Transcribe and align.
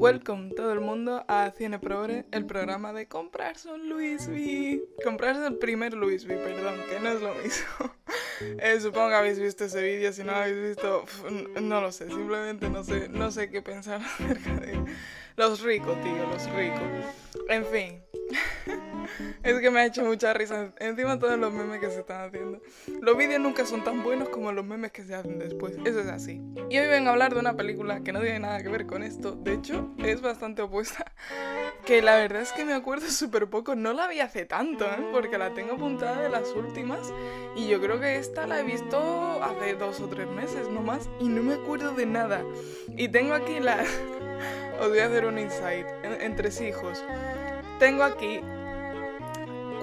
Welcome 0.00 0.54
todo 0.54 0.72
el 0.72 0.80
mundo 0.80 1.26
a 1.28 1.50
Cine 1.50 1.78
Progre, 1.78 2.24
el 2.32 2.46
programa 2.46 2.94
de 2.94 3.06
comprarse 3.06 3.68
un 3.68 3.90
Louis 3.90 4.26
V. 4.26 4.82
Comprarse 5.04 5.46
el 5.46 5.58
primer 5.58 5.92
Louis 5.92 6.24
V, 6.24 6.38
perdón, 6.38 6.80
que 6.88 6.98
no 7.00 7.10
es 7.10 7.20
lo 7.20 7.34
mismo. 7.34 7.66
Eh, 8.40 8.80
supongo 8.80 9.10
que 9.10 9.14
habéis 9.16 9.38
visto 9.38 9.66
ese 9.66 9.82
vídeo, 9.82 10.14
si 10.14 10.24
no 10.24 10.32
lo 10.32 10.38
habéis 10.38 10.68
visto, 10.68 11.04
no 11.60 11.82
lo 11.82 11.92
sé, 11.92 12.08
simplemente 12.08 12.70
no 12.70 12.82
sé, 12.82 13.10
no 13.10 13.30
sé 13.30 13.50
qué 13.50 13.60
pensar 13.60 14.00
acerca 14.18 14.54
de 14.54 14.82
los 15.36 15.60
ricos, 15.60 16.00
tío, 16.00 16.26
los 16.26 16.50
ricos. 16.52 16.80
En 17.50 17.66
fin. 17.66 18.02
es 19.42 19.60
que 19.60 19.70
me 19.70 19.80
ha 19.80 19.86
hecho 19.86 20.04
mucha 20.04 20.32
risa. 20.32 20.72
Encima 20.78 21.18
todos 21.18 21.38
los 21.38 21.52
memes 21.52 21.80
que 21.80 21.90
se 21.90 22.00
están 22.00 22.28
haciendo. 22.28 22.60
Los 23.00 23.16
vídeos 23.16 23.40
nunca 23.40 23.64
son 23.66 23.84
tan 23.84 24.02
buenos 24.02 24.28
como 24.28 24.52
los 24.52 24.64
memes 24.64 24.92
que 24.92 25.02
se 25.04 25.14
hacen 25.14 25.38
después. 25.38 25.76
Eso 25.84 26.00
es 26.00 26.06
así. 26.06 26.40
Y 26.68 26.78
hoy 26.78 26.86
vengo 26.86 27.08
a 27.08 27.12
hablar 27.12 27.34
de 27.34 27.40
una 27.40 27.56
película 27.56 28.00
que 28.00 28.12
no 28.12 28.20
tiene 28.20 28.40
nada 28.40 28.62
que 28.62 28.68
ver 28.68 28.86
con 28.86 29.02
esto. 29.02 29.32
De 29.32 29.54
hecho, 29.54 29.94
es 29.98 30.20
bastante 30.20 30.62
opuesta. 30.62 31.12
Que 31.84 32.02
la 32.02 32.16
verdad 32.16 32.42
es 32.42 32.52
que 32.52 32.64
me 32.64 32.74
acuerdo 32.74 33.06
súper 33.10 33.48
poco. 33.48 33.74
No 33.74 33.92
la 33.92 34.06
vi 34.06 34.20
hace 34.20 34.44
tanto, 34.44 34.84
¿eh? 34.84 35.08
Porque 35.12 35.38
la 35.38 35.54
tengo 35.54 35.74
apuntada 35.74 36.20
de 36.20 36.28
las 36.28 36.50
últimas. 36.52 37.12
Y 37.56 37.68
yo 37.68 37.80
creo 37.80 38.00
que 38.00 38.16
esta 38.16 38.46
la 38.46 38.60
he 38.60 38.62
visto 38.62 39.42
hace 39.42 39.74
dos 39.74 40.00
o 40.00 40.08
tres 40.08 40.28
meses 40.28 40.68
nomás. 40.68 41.08
Y 41.20 41.28
no 41.28 41.42
me 41.42 41.54
acuerdo 41.54 41.92
de 41.92 42.06
nada. 42.06 42.44
Y 42.96 43.08
tengo 43.08 43.34
aquí 43.34 43.60
la... 43.60 43.84
Os 44.80 44.88
voy 44.88 44.98
a 45.00 45.06
hacer 45.06 45.26
un 45.26 45.38
insight. 45.38 45.86
entre 46.20 46.50
sí 46.50 46.66
hijos. 46.66 47.04
Tengo 47.78 48.02
aquí 48.02 48.40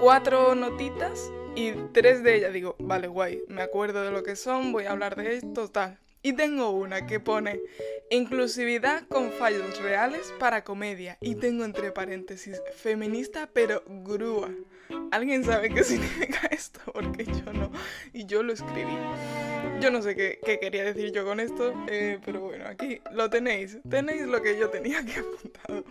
cuatro 0.00 0.54
notitas 0.54 1.30
y 1.54 1.72
tres 1.92 2.22
de 2.22 2.36
ellas 2.36 2.52
digo, 2.52 2.76
vale, 2.78 3.08
guay, 3.08 3.42
me 3.48 3.62
acuerdo 3.62 4.02
de 4.02 4.12
lo 4.12 4.22
que 4.22 4.36
son, 4.36 4.72
voy 4.72 4.84
a 4.84 4.92
hablar 4.92 5.16
de 5.16 5.36
esto, 5.36 5.68
tal. 5.68 5.98
Y 6.22 6.32
tengo 6.32 6.70
una 6.70 7.06
que 7.06 7.20
pone 7.20 7.60
inclusividad 8.10 9.06
con 9.08 9.30
fallos 9.30 9.80
reales 9.80 10.32
para 10.38 10.64
comedia. 10.64 11.16
Y 11.20 11.36
tengo 11.36 11.64
entre 11.64 11.92
paréntesis 11.92 12.60
feminista 12.76 13.48
pero 13.52 13.82
grúa. 13.86 14.50
¿Alguien 15.10 15.44
sabe 15.44 15.70
qué 15.70 15.84
significa 15.84 16.48
esto? 16.50 16.80
Porque 16.92 17.24
yo 17.24 17.52
no. 17.52 17.70
Y 18.12 18.26
yo 18.26 18.42
lo 18.42 18.52
escribí. 18.52 18.96
Yo 19.80 19.90
no 19.92 20.02
sé 20.02 20.16
qué, 20.16 20.58
quería 20.60 20.84
decir 20.84 21.12
yo 21.12 21.24
con 21.24 21.38
esto, 21.38 21.72
eh, 21.88 22.18
pero 22.24 22.40
bueno, 22.40 22.66
aquí 22.66 23.00
lo 23.12 23.30
tenéis. 23.30 23.78
Tenéis 23.88 24.22
lo 24.22 24.42
que 24.42 24.58
yo 24.58 24.70
tenía 24.70 24.98
aquí 25.00 25.12
apuntado. 25.12 25.84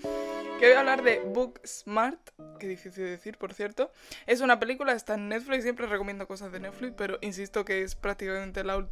Que 0.59 0.65
voy 0.65 0.73
a 0.75 0.79
hablar 0.79 1.03
de 1.03 1.19
Book 1.19 1.61
Smart, 1.67 2.19
que 2.59 2.67
difícil 2.67 3.03
de 3.03 3.11
decir, 3.11 3.37
por 3.37 3.53
cierto. 3.53 3.91
Es 4.25 4.41
una 4.41 4.59
película, 4.59 4.93
está 4.93 5.13
en 5.13 5.29
Netflix, 5.29 5.61
siempre 5.61 5.85
recomiendo 5.85 6.27
cosas 6.27 6.51
de 6.51 6.59
Netflix, 6.59 6.95
pero 6.97 7.19
insisto 7.21 7.63
que 7.63 7.83
es 7.83 7.93
prácticamente 7.93 8.63
la 8.63 8.87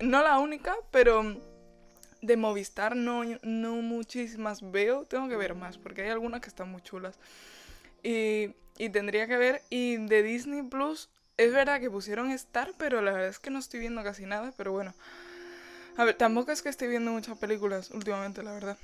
no 0.00 0.22
la 0.22 0.38
única, 0.38 0.74
pero 0.90 1.36
de 2.22 2.36
Movistar 2.38 2.96
no, 2.96 3.22
no 3.42 3.74
muchísimas 3.82 4.70
veo. 4.70 5.04
Tengo 5.04 5.28
que 5.28 5.36
ver 5.36 5.54
más, 5.54 5.76
porque 5.76 6.02
hay 6.02 6.08
algunas 6.08 6.40
que 6.40 6.48
están 6.48 6.70
muy 6.70 6.80
chulas. 6.80 7.18
Y, 8.02 8.54
y 8.78 8.88
tendría 8.88 9.26
que 9.26 9.36
ver. 9.36 9.60
Y 9.68 9.98
de 9.98 10.22
Disney 10.22 10.62
Plus, 10.62 11.10
es 11.36 11.52
verdad 11.52 11.80
que 11.80 11.90
pusieron 11.90 12.30
Star, 12.30 12.72
pero 12.78 13.02
la 13.02 13.12
verdad 13.12 13.28
es 13.28 13.38
que 13.38 13.50
no 13.50 13.58
estoy 13.58 13.80
viendo 13.80 14.02
casi 14.02 14.24
nada. 14.24 14.54
Pero 14.56 14.72
bueno. 14.72 14.94
A 15.98 16.04
ver, 16.04 16.14
tampoco 16.14 16.50
es 16.50 16.62
que 16.62 16.70
estoy 16.70 16.88
viendo 16.88 17.12
muchas 17.12 17.36
películas 17.36 17.90
últimamente, 17.90 18.42
la 18.42 18.52
verdad. 18.52 18.78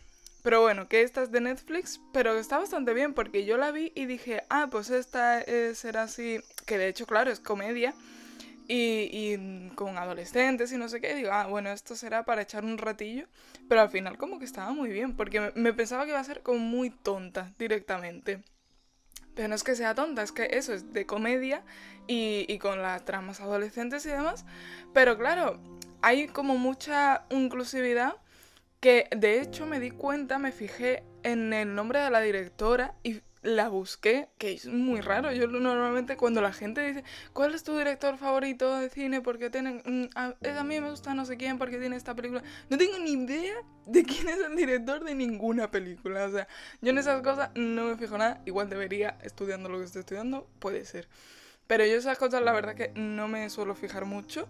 Pero 0.46 0.60
bueno, 0.60 0.86
que 0.86 1.02
esta 1.02 1.24
es 1.24 1.32
de 1.32 1.40
Netflix, 1.40 2.00
pero 2.12 2.38
está 2.38 2.56
bastante 2.58 2.94
bien 2.94 3.14
porque 3.14 3.44
yo 3.44 3.56
la 3.56 3.72
vi 3.72 3.90
y 3.96 4.06
dije, 4.06 4.44
ah, 4.48 4.68
pues 4.70 4.90
esta 4.90 5.44
será 5.74 6.04
así, 6.04 6.38
que 6.66 6.78
de 6.78 6.86
hecho, 6.86 7.04
claro, 7.04 7.32
es 7.32 7.40
comedia 7.40 7.94
y, 8.68 9.70
con 9.74 9.98
adolescentes 9.98 10.70
y 10.70 10.76
no 10.76 10.88
sé 10.88 11.00
qué, 11.00 11.16
digo, 11.16 11.30
ah, 11.32 11.48
bueno, 11.48 11.70
esto 11.70 11.96
será 11.96 12.24
para 12.24 12.42
echar 12.42 12.64
un 12.64 12.78
ratillo, 12.78 13.26
pero 13.68 13.80
al 13.80 13.90
final 13.90 14.18
como 14.18 14.38
que 14.38 14.44
estaba 14.44 14.70
muy 14.72 14.88
bien, 14.90 15.16
porque 15.16 15.50
me, 15.56 15.72
pensaba 15.72 16.04
que 16.04 16.10
iba 16.10 16.20
a 16.20 16.22
ser 16.22 16.42
como 16.42 16.60
muy 16.60 16.90
tonta 16.90 17.52
directamente. 17.58 18.44
Pero 19.34 19.48
no 19.48 19.56
es 19.56 19.64
que 19.64 19.74
sea 19.74 19.96
tonta, 19.96 20.22
es 20.22 20.30
que 20.30 20.50
eso 20.52 20.72
es 20.72 20.92
de 20.92 21.06
comedia 21.06 21.64
y, 22.06 22.46
y 22.48 22.58
con 22.60 22.80
las 22.82 23.04
tramas 23.04 23.40
adolescentes 23.40 24.06
y 24.06 24.10
demás. 24.10 24.44
Pero 24.94 25.18
claro, 25.18 25.58
hay 26.02 26.28
como 26.28 26.56
mucha 26.56 27.26
inclusividad 27.30 28.14
que 28.80 29.08
de 29.16 29.40
hecho 29.40 29.66
me 29.66 29.80
di 29.80 29.90
cuenta, 29.90 30.38
me 30.38 30.52
fijé 30.52 31.02
en 31.22 31.52
el 31.52 31.74
nombre 31.74 32.00
de 32.00 32.10
la 32.10 32.20
directora 32.20 32.94
y 33.02 33.20
la 33.46 33.68
busqué, 33.68 34.28
que 34.38 34.52
es 34.52 34.66
muy 34.66 35.00
raro. 35.00 35.32
Yo 35.32 35.46
normalmente 35.46 36.16
cuando 36.16 36.40
la 36.40 36.52
gente 36.52 36.84
dice, 36.86 37.04
¿cuál 37.32 37.54
es 37.54 37.62
tu 37.62 37.78
director 37.78 38.18
favorito 38.18 38.76
de 38.78 38.90
cine? 38.90 39.20
Porque 39.20 39.50
tienen, 39.50 39.82
mm, 39.84 40.16
a, 40.16 40.34
a, 40.58 40.64
mí 40.64 40.80
me 40.80 40.90
gusta 40.90 41.14
no 41.14 41.24
sé 41.24 41.36
quién 41.36 41.56
porque 41.58 41.78
tiene 41.78 41.96
esta 41.96 42.14
película. 42.14 42.42
No 42.68 42.76
tengo 42.76 42.98
ni 42.98 43.12
idea 43.12 43.54
de 43.86 44.02
quién 44.02 44.28
es 44.28 44.38
el 44.40 44.56
director 44.56 45.04
de 45.04 45.14
ninguna 45.14 45.70
película. 45.70 46.24
O 46.24 46.30
sea, 46.30 46.48
yo 46.80 46.90
en 46.90 46.98
esas 46.98 47.22
cosas 47.22 47.50
no 47.54 47.84
me 47.84 47.96
fijo 47.96 48.18
nada. 48.18 48.42
Igual 48.46 48.68
debería, 48.68 49.16
estudiando 49.22 49.68
lo 49.68 49.78
que 49.78 49.84
estoy 49.84 50.00
estudiando, 50.00 50.48
puede 50.58 50.84
ser. 50.84 51.08
Pero 51.66 51.84
yo 51.84 51.94
esas 51.96 52.18
cosas 52.18 52.42
la 52.42 52.52
verdad 52.52 52.74
que 52.74 52.92
no 52.94 53.28
me 53.28 53.48
suelo 53.50 53.74
fijar 53.74 54.04
mucho. 54.04 54.48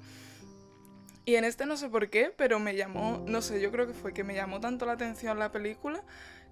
Y 1.27 1.35
en 1.35 1.45
este 1.45 1.67
no 1.67 1.77
sé 1.77 1.89
por 1.89 2.09
qué, 2.09 2.33
pero 2.37 2.61
me 2.61 2.77
llamó, 2.77 3.25
no 3.27 3.43
sé, 3.43 3.61
yo 3.61 3.73
creo 3.73 3.89
que 3.89 3.95
fue 3.95 4.15
que 4.15 4.23
me 4.23 4.35
llamó 4.35 4.61
tanto 4.61 4.87
la 4.87 4.93
atención 4.93 5.41
la 5.41 5.51
película 5.51 6.05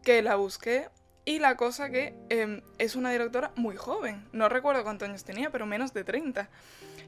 que 0.03 0.21
la 0.21 0.35
busqué 0.35 0.89
y 1.25 1.39
la 1.39 1.57
cosa 1.57 1.91
que 1.91 2.13
em, 2.29 2.61
es 2.79 2.97
una 2.97 3.13
directora 3.13 3.53
muy 3.55 3.77
joven. 3.77 4.29
No 4.33 4.49
recuerdo 4.49 4.83
cuántos 4.83 5.09
años 5.09 5.23
tenía, 5.23 5.51
pero 5.51 5.65
menos 5.65 5.95
de 5.95 6.03
30. 6.03 6.51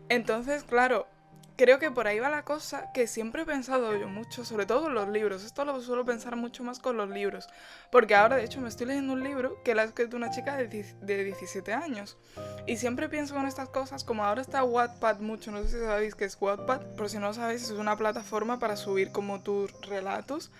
Entonces, 0.08 0.62
claro, 0.62 1.08
creo 1.56 1.78
que 1.78 1.90
por 1.90 2.06
ahí 2.06 2.18
va 2.18 2.28
la 2.28 2.44
cosa 2.44 2.92
que 2.92 3.06
siempre 3.06 3.42
he 3.42 3.46
pensado 3.46 3.96
yo 3.96 4.08
mucho, 4.08 4.44
sobre 4.44 4.66
todo 4.66 4.82
con 4.82 4.94
los 4.94 5.08
libros. 5.08 5.44
Esto 5.44 5.64
lo 5.64 5.80
suelo 5.80 6.04
pensar 6.04 6.36
mucho 6.36 6.62
más 6.62 6.78
con 6.78 6.96
los 6.96 7.08
libros. 7.08 7.48
Porque 7.90 8.14
ahora, 8.14 8.36
de 8.36 8.44
hecho, 8.44 8.60
me 8.60 8.68
estoy 8.68 8.86
leyendo 8.86 9.14
un 9.14 9.24
libro 9.24 9.62
que 9.64 9.74
la 9.74 9.82
ha 9.82 9.84
escrito 9.86 10.16
una 10.16 10.30
chica 10.30 10.56
de, 10.56 10.68
17 11.24 11.72
años. 11.72 12.16
Y 12.66 12.76
siempre 12.76 13.08
pienso 13.08 13.36
en 13.36 13.46
estas 13.46 13.68
cosas, 13.70 14.04
como 14.04 14.24
ahora 14.24 14.42
está 14.42 14.62
Wattpad 14.62 15.20
mucho, 15.20 15.50
no 15.50 15.62
sé 15.62 15.68
si 15.68 15.78
sabéis 15.78 16.14
qué 16.14 16.26
es 16.26 16.36
Wattpad, 16.40 16.82
pero 16.94 17.08
si 17.08 17.18
no 17.18 17.32
sabéis, 17.32 17.64
es 17.64 17.70
una 17.70 17.96
plataforma 17.96 18.58
para 18.58 18.76
subir 18.76 19.10
como 19.10 19.40
tus 19.40 19.72
relatos 19.82 20.50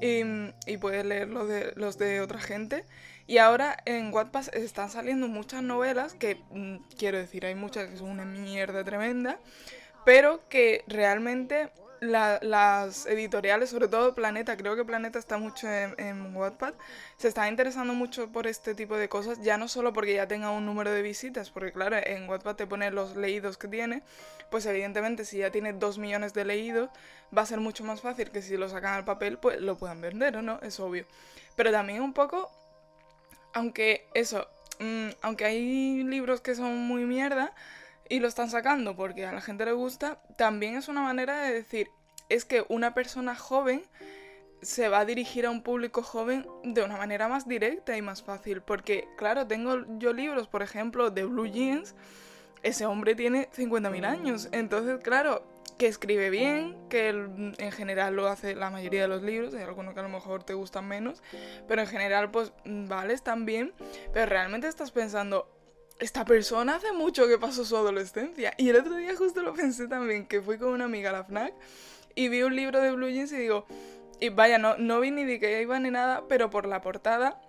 y, 0.00 0.22
y 0.66 0.76
puedes 0.78 1.04
leer 1.04 1.28
los 1.28 1.48
de, 1.48 1.72
los 1.76 1.98
de 1.98 2.20
otra 2.20 2.40
gente. 2.40 2.84
Y 3.26 3.38
ahora 3.38 3.76
en 3.86 4.12
Wattpad 4.12 4.54
están 4.54 4.90
saliendo 4.90 5.28
muchas 5.28 5.62
novelas 5.62 6.14
que, 6.14 6.36
mm, 6.50 6.76
quiero 6.98 7.18
decir, 7.18 7.46
hay 7.46 7.54
muchas 7.54 7.88
que 7.88 7.96
son 7.96 8.10
una 8.10 8.26
mierda 8.26 8.84
tremenda 8.84 9.38
pero 10.04 10.40
que 10.48 10.84
realmente 10.86 11.70
las 12.00 13.06
editoriales, 13.06 13.70
sobre 13.70 13.88
todo 13.88 14.14
Planeta, 14.14 14.56
creo 14.56 14.76
que 14.76 14.84
Planeta 14.84 15.18
está 15.18 15.38
mucho 15.38 15.68
en, 15.70 16.36
Wattpad, 16.36 16.74
se 17.16 17.28
está 17.28 17.48
interesando 17.48 17.94
mucho 17.94 18.30
por 18.30 18.46
este 18.46 18.74
tipo 18.74 18.96
de 18.96 19.08
cosas, 19.08 19.40
ya 19.42 19.56
no 19.56 19.68
solo 19.68 19.92
porque 19.92 20.14
ya 20.14 20.28
tenga 20.28 20.50
un 20.50 20.66
número 20.66 20.90
de 20.90 21.02
visitas, 21.02 21.50
porque 21.50 21.72
claro, 21.72 21.96
en 21.96 22.28
Wattpad 22.28 22.56
te 22.56 22.66
pone 22.66 22.90
los 22.90 23.16
leídos 23.16 23.56
que 23.56 23.68
tiene, 23.68 24.02
pues 24.50 24.66
evidentemente 24.66 25.24
si 25.24 25.38
ya 25.38 25.50
tiene 25.50 25.72
dos 25.72 25.98
millones 25.98 26.34
de 26.34 26.44
leídos, 26.44 26.90
va 27.36 27.42
a 27.42 27.46
ser 27.46 27.60
mucho 27.60 27.84
más 27.84 28.00
fácil 28.00 28.30
que 28.30 28.42
si 28.42 28.56
lo 28.56 28.68
sacan 28.68 28.94
al 28.94 29.04
papel, 29.04 29.38
pues 29.38 29.60
lo 29.60 29.76
puedan 29.76 30.00
vender, 30.00 30.36
¿o 30.36 30.42
no? 30.42 30.60
Es 30.62 30.78
obvio. 30.80 31.06
Pero 31.56 31.72
también 31.72 32.02
un 32.02 32.12
poco, 32.12 32.50
aunque 33.54 34.06
eso, 34.14 34.46
mm, 34.80 35.08
aunque 35.22 35.44
hay 35.44 36.02
libros 36.02 36.40
que 36.40 36.54
son 36.54 36.76
muy 36.76 37.04
mierda, 37.04 37.54
y 38.08 38.20
lo 38.20 38.28
están 38.28 38.50
sacando 38.50 38.96
porque 38.96 39.26
a 39.26 39.32
la 39.32 39.40
gente 39.40 39.64
le 39.64 39.72
gusta, 39.72 40.20
también 40.36 40.76
es 40.76 40.88
una 40.88 41.02
manera 41.02 41.42
de 41.42 41.52
decir, 41.52 41.90
es 42.28 42.44
que 42.44 42.64
una 42.68 42.94
persona 42.94 43.34
joven 43.34 43.82
se 44.64 44.88
va 44.88 45.00
a 45.00 45.04
dirigir 45.04 45.46
a 45.46 45.50
un 45.50 45.62
público 45.62 46.02
joven 46.02 46.46
de 46.62 46.82
una 46.82 46.96
manera 46.96 47.28
más 47.28 47.46
directa 47.46 47.96
y 47.96 48.02
más 48.02 48.22
fácil. 48.22 48.62
Porque, 48.62 49.06
claro, 49.16 49.46
tengo 49.46 49.84
yo 49.98 50.12
libros, 50.12 50.48
por 50.48 50.62
ejemplo, 50.62 51.10
de 51.10 51.24
Blue 51.24 51.46
Jeans. 51.46 51.94
Ese 52.62 52.86
hombre 52.86 53.14
tiene 53.14 53.48
50.000 53.50 54.06
años. 54.06 54.48
Entonces, 54.52 55.00
claro, 55.02 55.46
que 55.76 55.86
escribe 55.86 56.30
bien, 56.30 56.76
que 56.88 57.08
en 57.10 57.72
general 57.72 58.16
lo 58.16 58.26
hace 58.26 58.54
la 58.54 58.70
mayoría 58.70 59.02
de 59.02 59.08
los 59.08 59.22
libros. 59.22 59.52
Hay 59.54 59.62
algunos 59.62 59.92
que 59.92 60.00
a 60.00 60.04
lo 60.04 60.08
mejor 60.08 60.44
te 60.44 60.54
gustan 60.54 60.88
menos. 60.88 61.22
Pero 61.68 61.82
en 61.82 61.86
general, 61.86 62.30
pues, 62.30 62.52
vale, 62.64 63.12
están 63.12 63.44
bien. 63.44 63.74
Pero 64.14 64.26
realmente 64.26 64.66
estás 64.66 64.92
pensando, 64.92 65.46
esta 65.98 66.24
persona 66.24 66.76
hace 66.76 66.92
mucho 66.92 67.28
que 67.28 67.38
pasó 67.38 67.64
su 67.64 67.76
adolescencia. 67.76 68.54
Y 68.58 68.68
el 68.68 68.76
otro 68.76 68.96
día 68.96 69.14
justo 69.16 69.42
lo 69.42 69.54
pensé 69.54 69.88
también, 69.88 70.26
que 70.26 70.40
fui 70.40 70.58
con 70.58 70.70
una 70.70 70.84
amiga 70.84 71.10
a 71.10 71.12
la 71.12 71.24
FNAC 71.24 71.54
y 72.14 72.28
vi 72.28 72.42
un 72.42 72.54
libro 72.54 72.80
de 72.80 72.92
Blue 72.92 73.08
Jeans 73.08 73.32
y 73.32 73.36
digo, 73.36 73.66
y 74.20 74.28
vaya, 74.28 74.58
no, 74.58 74.76
no 74.76 75.00
vi 75.00 75.10
ni 75.10 75.24
de 75.24 75.40
qué 75.40 75.60
iba 75.60 75.78
ni 75.78 75.90
nada, 75.90 76.24
pero 76.28 76.50
por 76.50 76.66
la 76.66 76.80
portada, 76.80 77.40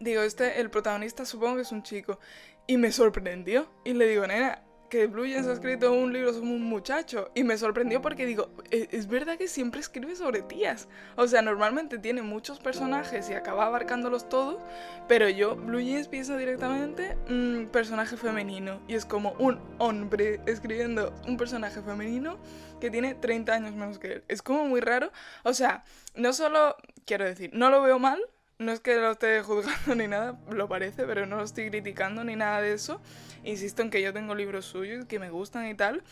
digo, 0.00 0.22
este, 0.22 0.60
el 0.60 0.70
protagonista 0.70 1.24
supongo 1.24 1.56
que 1.56 1.62
es 1.62 1.72
un 1.72 1.82
chico. 1.82 2.18
Y 2.66 2.76
me 2.76 2.92
sorprendió. 2.92 3.68
Y 3.84 3.92
le 3.92 4.06
digo, 4.06 4.26
nena, 4.26 4.62
que 4.92 5.06
Blue 5.06 5.24
Jeans 5.24 5.46
ha 5.46 5.54
escrito 5.54 5.90
un 5.90 6.12
libro 6.12 6.34
sobre 6.34 6.50
un 6.50 6.64
muchacho 6.64 7.30
y 7.34 7.44
me 7.44 7.56
sorprendió 7.56 8.02
porque 8.02 8.26
digo, 8.26 8.50
e-, 8.70 8.88
es, 8.92 9.08
verdad 9.08 9.38
que 9.38 9.48
siempre 9.48 9.80
escribe 9.80 10.14
sobre 10.16 10.42
tías. 10.42 10.86
O 11.16 11.26
sea, 11.26 11.40
normalmente 11.40 11.96
tiene 11.96 12.20
muchos 12.20 12.60
personajes 12.60 13.30
y 13.30 13.32
acaba 13.32 13.64
abarcándolos 13.64 14.28
todos, 14.28 14.62
pero 15.08 15.30
yo, 15.30 15.56
Blue 15.56 15.80
Jeans, 15.80 16.08
pienso 16.08 16.36
directamente 16.36 17.16
un 17.30 17.70
personaje 17.72 18.18
femenino 18.18 18.82
y 18.86 18.94
es 18.94 19.06
como 19.06 19.32
un 19.38 19.58
hombre 19.78 20.42
escribiendo 20.44 21.14
un 21.26 21.38
personaje 21.38 21.80
femenino 21.80 22.38
que 22.78 22.90
tiene 22.90 23.14
30 23.14 23.50
años 23.50 23.74
menos 23.74 23.98
que 23.98 24.12
él. 24.12 24.24
Es 24.28 24.42
como 24.42 24.66
muy 24.66 24.82
raro. 24.82 25.10
O 25.42 25.54
sea, 25.54 25.84
no 26.16 26.34
solo, 26.34 26.76
quiero 27.06 27.24
decir, 27.24 27.48
no 27.54 27.70
lo 27.70 27.80
veo 27.80 27.98
mal, 27.98 28.20
no 28.58 28.72
es 28.72 28.80
que 28.80 28.96
lo 28.96 29.12
esté 29.12 29.42
juzgando 29.42 29.94
ni 29.96 30.06
nada, 30.06 30.38
lo 30.50 30.68
parece, 30.68 31.04
pero 31.04 31.26
no 31.26 31.36
lo 31.36 31.44
estoy 31.44 31.70
criticando 31.70 32.24
ni 32.24 32.36
nada 32.36 32.60
de 32.60 32.74
eso. 32.74 33.00
Insisto 33.44 33.82
en 33.82 33.90
que 33.90 34.02
yo 34.02 34.12
tengo 34.12 34.34
libros 34.34 34.64
suyos 34.64 35.04
que 35.06 35.18
me 35.18 35.30
gustan 35.30 35.68
y 35.68 35.74
tal. 35.74 36.02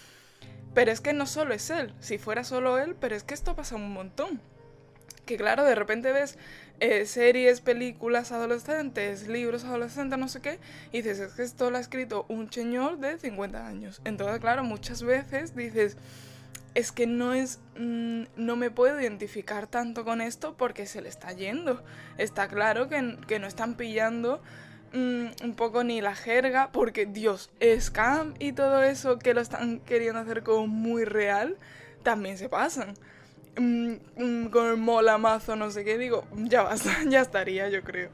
Pero 0.74 0.92
es 0.92 1.00
que 1.00 1.12
no 1.12 1.26
solo 1.26 1.52
es 1.52 1.68
él, 1.70 1.92
si 2.00 2.18
fuera 2.18 2.44
solo 2.44 2.78
él, 2.78 2.94
pero 2.98 3.16
es 3.16 3.24
que 3.24 3.34
esto 3.34 3.56
pasa 3.56 3.76
un 3.76 3.92
montón. 3.92 4.40
Que 5.26 5.36
claro, 5.36 5.64
de 5.64 5.74
repente 5.74 6.12
ves 6.12 6.38
eh, 6.78 7.06
series, 7.06 7.60
películas 7.60 8.32
adolescentes, 8.32 9.26
libros 9.28 9.64
adolescentes, 9.64 10.18
no 10.18 10.28
sé 10.28 10.40
qué, 10.40 10.58
y 10.92 11.02
dices, 11.02 11.18
es 11.18 11.32
que 11.34 11.42
esto 11.42 11.70
lo 11.70 11.76
ha 11.76 11.80
escrito 11.80 12.24
un 12.28 12.52
señor 12.52 12.98
de 12.98 13.18
50 13.18 13.66
años. 13.66 14.00
Entonces, 14.04 14.38
claro, 14.40 14.62
muchas 14.62 15.02
veces 15.02 15.54
dices, 15.56 15.96
es 16.74 16.92
que 16.92 17.06
no 17.06 17.34
es. 17.34 17.58
Mm, 17.76 18.24
no 18.36 18.56
me 18.56 18.70
puedo 18.70 19.00
identificar 19.00 19.66
tanto 19.66 20.04
con 20.04 20.20
esto 20.20 20.56
porque 20.56 20.86
se 20.86 21.00
le 21.00 21.08
está 21.08 21.32
yendo. 21.32 21.82
Está 22.18 22.48
claro 22.48 22.88
que, 22.88 23.00
no 23.02 23.46
están 23.46 23.74
pillando 23.74 24.40
mm, 24.92 25.44
un 25.44 25.54
poco 25.54 25.84
ni 25.84 26.00
la 26.00 26.14
jerga, 26.14 26.70
porque 26.72 27.06
Dios, 27.06 27.50
scam 27.80 28.34
y 28.38 28.52
todo 28.52 28.82
eso 28.82 29.18
que 29.18 29.34
lo 29.34 29.40
están 29.40 29.80
queriendo 29.80 30.20
hacer 30.20 30.42
como 30.42 30.66
muy 30.66 31.04
real, 31.04 31.56
también 32.02 32.38
se 32.38 32.48
pasan. 32.48 32.94
Mm, 33.56 34.46
con 34.46 34.68
el 34.68 34.76
mola 34.76 35.18
mazo, 35.18 35.56
no 35.56 35.70
sé 35.70 35.84
qué, 35.84 35.98
digo, 35.98 36.24
ya 36.34 36.62
basta, 36.62 36.90
ya 37.08 37.20
estaría, 37.20 37.68
yo 37.68 37.82
creo. 37.82 38.10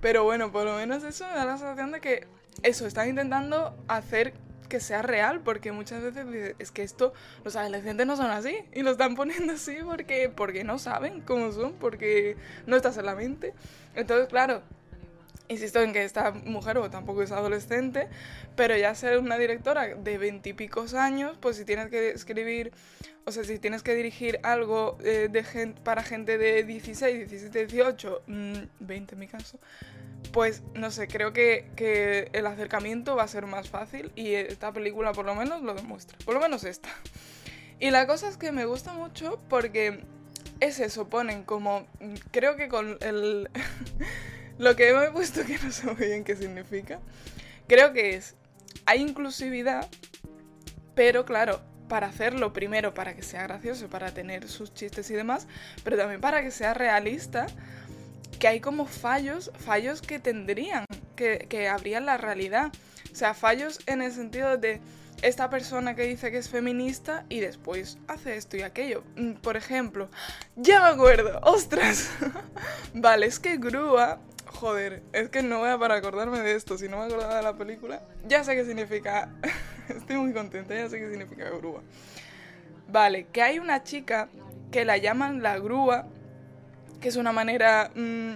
Pero 0.00 0.24
bueno, 0.24 0.52
por 0.52 0.64
lo 0.64 0.76
menos 0.76 1.02
eso 1.04 1.26
me 1.26 1.34
da 1.34 1.46
la 1.46 1.56
sensación 1.56 1.92
de 1.92 2.00
que 2.00 2.26
eso, 2.62 2.86
están 2.86 3.08
intentando 3.08 3.74
hacer 3.88 4.34
que 4.68 4.80
sea 4.80 5.02
real, 5.02 5.40
porque 5.40 5.72
muchas 5.72 6.02
veces 6.02 6.54
es 6.58 6.70
que 6.70 6.82
esto, 6.82 7.12
los 7.44 7.56
adolescentes 7.56 8.06
no 8.06 8.16
son 8.16 8.30
así, 8.30 8.56
y 8.72 8.82
lo 8.82 8.90
están 8.90 9.14
poniendo 9.16 9.54
así 9.54 9.76
porque, 9.84 10.30
porque 10.34 10.64
no 10.64 10.78
saben 10.78 11.20
cómo 11.22 11.52
son, 11.52 11.74
porque 11.74 12.36
no 12.66 12.76
estás 12.76 12.96
en 12.98 13.06
la 13.06 13.14
mente. 13.14 13.54
Entonces, 13.94 14.28
claro, 14.28 14.62
insisto 15.48 15.80
en 15.80 15.92
que 15.92 16.04
esta 16.04 16.30
mujer 16.32 16.78
o 16.78 16.90
tampoco 16.90 17.22
es 17.22 17.32
adolescente, 17.32 18.08
pero 18.56 18.76
ya 18.76 18.94
ser 18.94 19.18
una 19.18 19.38
directora 19.38 19.94
de 19.94 20.18
veintipicos 20.18 20.94
años, 20.94 21.36
pues 21.40 21.56
si 21.56 21.64
tienes 21.64 21.88
que 21.88 22.10
escribir, 22.10 22.72
o 23.24 23.32
sea, 23.32 23.44
si 23.44 23.58
tienes 23.58 23.82
que 23.82 23.94
dirigir 23.94 24.40
algo 24.42 24.98
eh, 25.02 25.30
para 25.82 26.02
gente 26.02 26.38
de 26.38 26.64
16, 26.64 27.30
17, 27.30 27.66
18, 27.66 28.22
20 28.80 29.14
en 29.14 29.18
mi 29.18 29.28
caso, 29.28 29.58
pues 30.32 30.62
no 30.74 30.90
sé, 30.90 31.08
creo 31.08 31.32
que, 31.32 31.70
que, 31.76 32.30
el 32.32 32.46
acercamiento 32.46 33.16
va 33.16 33.24
a 33.24 33.28
ser 33.28 33.46
más 33.46 33.68
fácil 33.68 34.10
y 34.16 34.34
esta 34.34 34.72
película 34.72 35.12
por 35.12 35.26
lo 35.26 35.34
menos 35.34 35.62
lo 35.62 35.74
demuestra, 35.74 36.18
por 36.24 36.34
lo 36.34 36.40
menos 36.40 36.64
esta. 36.64 36.88
Y 37.80 37.90
la 37.90 38.06
cosa 38.06 38.28
es 38.28 38.36
que 38.36 38.50
me 38.52 38.64
gusta 38.64 38.94
mucho 38.94 39.40
porque 39.48 40.00
es 40.60 40.80
eso, 40.80 41.08
ponen 41.08 41.44
como, 41.44 41.86
creo 42.30 42.56
que 42.56 42.68
con 42.68 42.98
el... 43.00 43.50
lo 44.58 44.76
que 44.76 44.92
me 44.92 45.06
he 45.06 45.10
puesto 45.10 45.44
que 45.44 45.58
no 45.58 45.70
sé 45.70 45.86
muy 45.86 46.06
bien 46.06 46.24
qué 46.24 46.36
significa, 46.36 47.00
creo 47.66 47.92
que 47.92 48.16
es, 48.16 48.34
hay 48.86 49.00
inclusividad, 49.00 49.88
pero 50.94 51.24
claro, 51.24 51.60
para 51.88 52.06
hacerlo 52.06 52.52
primero 52.52 52.94
para 52.94 53.14
que 53.14 53.22
sea 53.22 53.42
gracioso, 53.44 53.88
para 53.88 54.12
tener 54.12 54.48
sus 54.48 54.72
chistes 54.72 55.10
y 55.10 55.14
demás, 55.14 55.46
pero 55.82 55.96
también 55.96 56.20
para 56.20 56.42
que 56.42 56.50
sea 56.50 56.74
realista 56.74 57.46
que 58.38 58.48
hay 58.48 58.60
como 58.60 58.86
fallos, 58.86 59.50
fallos 59.58 60.02
que 60.02 60.18
tendrían, 60.18 60.84
que, 61.16 61.46
que 61.48 61.68
habrían 61.68 62.06
la 62.06 62.16
realidad. 62.16 62.72
O 63.12 63.14
sea, 63.14 63.32
fallos 63.32 63.78
en 63.86 64.02
el 64.02 64.12
sentido 64.12 64.56
de 64.56 64.80
esta 65.22 65.48
persona 65.48 65.94
que 65.94 66.02
dice 66.02 66.30
que 66.30 66.38
es 66.38 66.48
feminista 66.48 67.24
y 67.28 67.40
después 67.40 67.98
hace 68.08 68.36
esto 68.36 68.56
y 68.56 68.62
aquello. 68.62 69.04
Mm, 69.16 69.34
por 69.34 69.56
ejemplo, 69.56 70.10
ya 70.56 70.80
me 70.80 70.88
acuerdo, 70.88 71.40
ostras. 71.42 72.10
vale, 72.94 73.26
es 73.26 73.38
que 73.38 73.56
Grúa, 73.56 74.20
joder, 74.54 75.02
es 75.12 75.28
que 75.28 75.42
no 75.42 75.58
voy 75.58 75.70
a 75.70 75.78
para 75.78 75.96
acordarme 75.96 76.40
de 76.40 76.54
esto, 76.54 76.78
si 76.78 76.88
no 76.88 76.98
me 76.98 77.04
acordaba 77.04 77.36
de 77.36 77.42
la 77.42 77.56
película, 77.56 78.02
ya 78.26 78.44
sé 78.44 78.54
qué 78.54 78.64
significa. 78.64 79.30
Estoy 79.88 80.16
muy 80.16 80.32
contenta, 80.32 80.74
ya 80.74 80.88
sé 80.88 80.98
qué 80.98 81.10
significa 81.10 81.50
Grúa. 81.50 81.82
Vale, 82.88 83.26
que 83.32 83.42
hay 83.42 83.58
una 83.58 83.82
chica 83.82 84.28
que 84.70 84.84
la 84.84 84.96
llaman 84.96 85.42
la 85.42 85.58
Grúa 85.58 86.06
que 87.04 87.10
es 87.10 87.16
una 87.16 87.32
manera, 87.32 87.90
mm, 87.94 88.30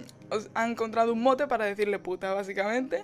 ha 0.52 0.68
encontrado 0.68 1.14
un 1.14 1.22
mote 1.22 1.46
para 1.46 1.64
decirle 1.64 1.98
puta, 1.98 2.34
básicamente, 2.34 3.02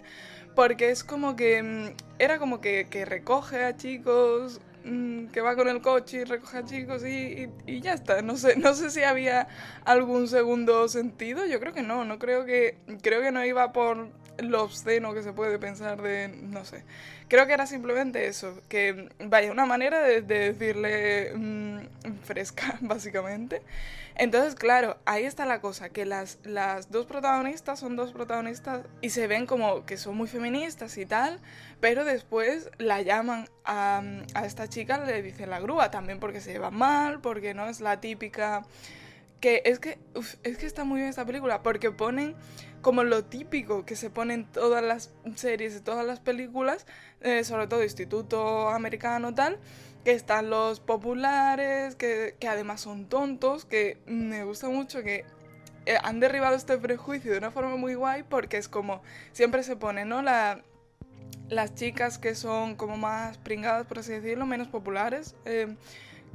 porque 0.54 0.90
es 0.90 1.02
como 1.02 1.36
que, 1.36 1.62
mm, 1.62 1.86
era 2.18 2.38
como 2.38 2.60
que, 2.60 2.86
que, 2.90 3.06
recoge 3.06 3.64
a 3.64 3.74
chicos, 3.74 4.60
mm, 4.84 5.26
que 5.26 5.40
va 5.40 5.56
con 5.56 5.68
el 5.68 5.80
coche 5.80 6.18
y 6.18 6.24
recoge 6.24 6.58
a 6.58 6.64
chicos 6.64 7.04
y, 7.04 7.48
y, 7.66 7.80
ya 7.80 7.94
está, 7.94 8.22
no 8.22 8.36
sé, 8.36 8.56
no 8.56 8.74
sé 8.74 8.90
si 8.90 9.02
había 9.02 9.48
algún 9.84 10.28
segundo 10.28 10.88
sentido, 10.88 11.46
yo 11.46 11.60
creo 11.60 11.72
que 11.72 11.82
no, 11.82 12.04
no 12.04 12.18
creo 12.18 12.44
que, 12.44 12.78
creo 13.02 13.20
que 13.20 13.32
no 13.32 13.44
iba 13.44 13.72
por 13.72 14.08
lo 14.38 14.62
obsceno 14.62 15.14
que 15.14 15.22
se 15.22 15.32
puede 15.32 15.58
pensar 15.58 16.02
de, 16.02 16.28
no 16.28 16.64
sé, 16.64 16.84
creo 17.34 17.48
que 17.48 17.52
era 17.52 17.66
simplemente 17.66 18.28
eso, 18.28 18.60
que 18.68 19.08
vaya, 19.18 19.50
una 19.50 19.66
manera 19.66 20.00
de, 20.00 20.22
de 20.22 20.52
decirle 20.52 21.32
fresca, 22.22 22.78
básicamente. 22.80 23.60
Entonces, 24.14 24.54
claro, 24.54 24.98
ahí 25.04 25.24
está 25.24 25.44
la 25.44 25.60
cosa, 25.60 25.88
que 25.88 26.04
las, 26.04 26.38
las 26.44 26.92
dos 26.92 27.06
protagonistas 27.06 27.80
son 27.80 27.96
dos 27.96 28.12
protagonistas 28.12 28.82
y 29.00 29.10
se 29.10 29.26
ven 29.26 29.46
como 29.46 29.84
que 29.84 29.96
son 29.96 30.16
muy 30.16 30.28
feministas 30.28 30.96
y 30.96 31.06
tal, 31.06 31.40
pero 31.80 32.04
después 32.04 32.70
la 32.78 33.02
llaman 33.02 33.48
a, 33.64 34.00
a 34.34 34.46
esta 34.46 34.68
chica, 34.68 35.04
le 35.04 35.20
dicen 35.20 35.50
la 35.50 35.58
grúa, 35.58 35.90
también 35.90 36.20
porque 36.20 36.40
se 36.40 36.52
lleva 36.52 36.70
mal, 36.70 37.20
porque 37.20 37.52
no 37.54 37.68
es 37.68 37.80
la 37.80 38.00
típica... 38.00 38.64
Que 39.40 39.60
es 39.66 39.78
que, 39.78 39.98
es 40.42 40.56
que 40.56 40.64
está 40.64 40.84
muy 40.84 41.00
bien 41.00 41.10
esta 41.10 41.26
película, 41.26 41.62
porque 41.62 41.90
ponen 41.90 42.34
como 42.84 43.02
lo 43.02 43.24
típico 43.24 43.86
que 43.86 43.96
se 43.96 44.10
pone 44.10 44.34
en 44.34 44.44
todas 44.44 44.84
las 44.84 45.10
series, 45.36 45.74
y 45.74 45.80
todas 45.80 46.04
las 46.06 46.20
películas, 46.20 46.86
eh, 47.22 47.42
sobre 47.42 47.66
todo 47.66 47.82
instituto 47.82 48.68
americano 48.68 49.34
tal, 49.34 49.58
que 50.04 50.12
están 50.12 50.50
los 50.50 50.80
populares, 50.80 51.96
que, 51.96 52.36
además 52.46 52.82
son 52.82 53.06
tontos, 53.08 53.64
que 53.64 53.96
me 54.04 54.44
gusta 54.44 54.68
mucho 54.68 55.02
que 55.02 55.24
eh, 55.86 55.96
han 56.02 56.20
derribado 56.20 56.56
este 56.56 56.76
prejuicio 56.76 57.32
de 57.32 57.38
una 57.38 57.50
forma 57.50 57.76
muy 57.76 57.94
guay 57.94 58.22
porque 58.22 58.58
es 58.58 58.68
como 58.68 59.02
siempre 59.32 59.62
se 59.62 59.76
pone, 59.76 60.04
¿no? 60.04 60.20
La, 60.20 60.62
las 61.48 61.74
chicas 61.74 62.18
que 62.18 62.34
son 62.34 62.76
como 62.76 62.98
más 62.98 63.38
pringadas, 63.38 63.86
por 63.86 64.00
así 64.00 64.12
decirlo, 64.12 64.44
menos 64.44 64.68
populares. 64.68 65.34
Eh, 65.46 65.74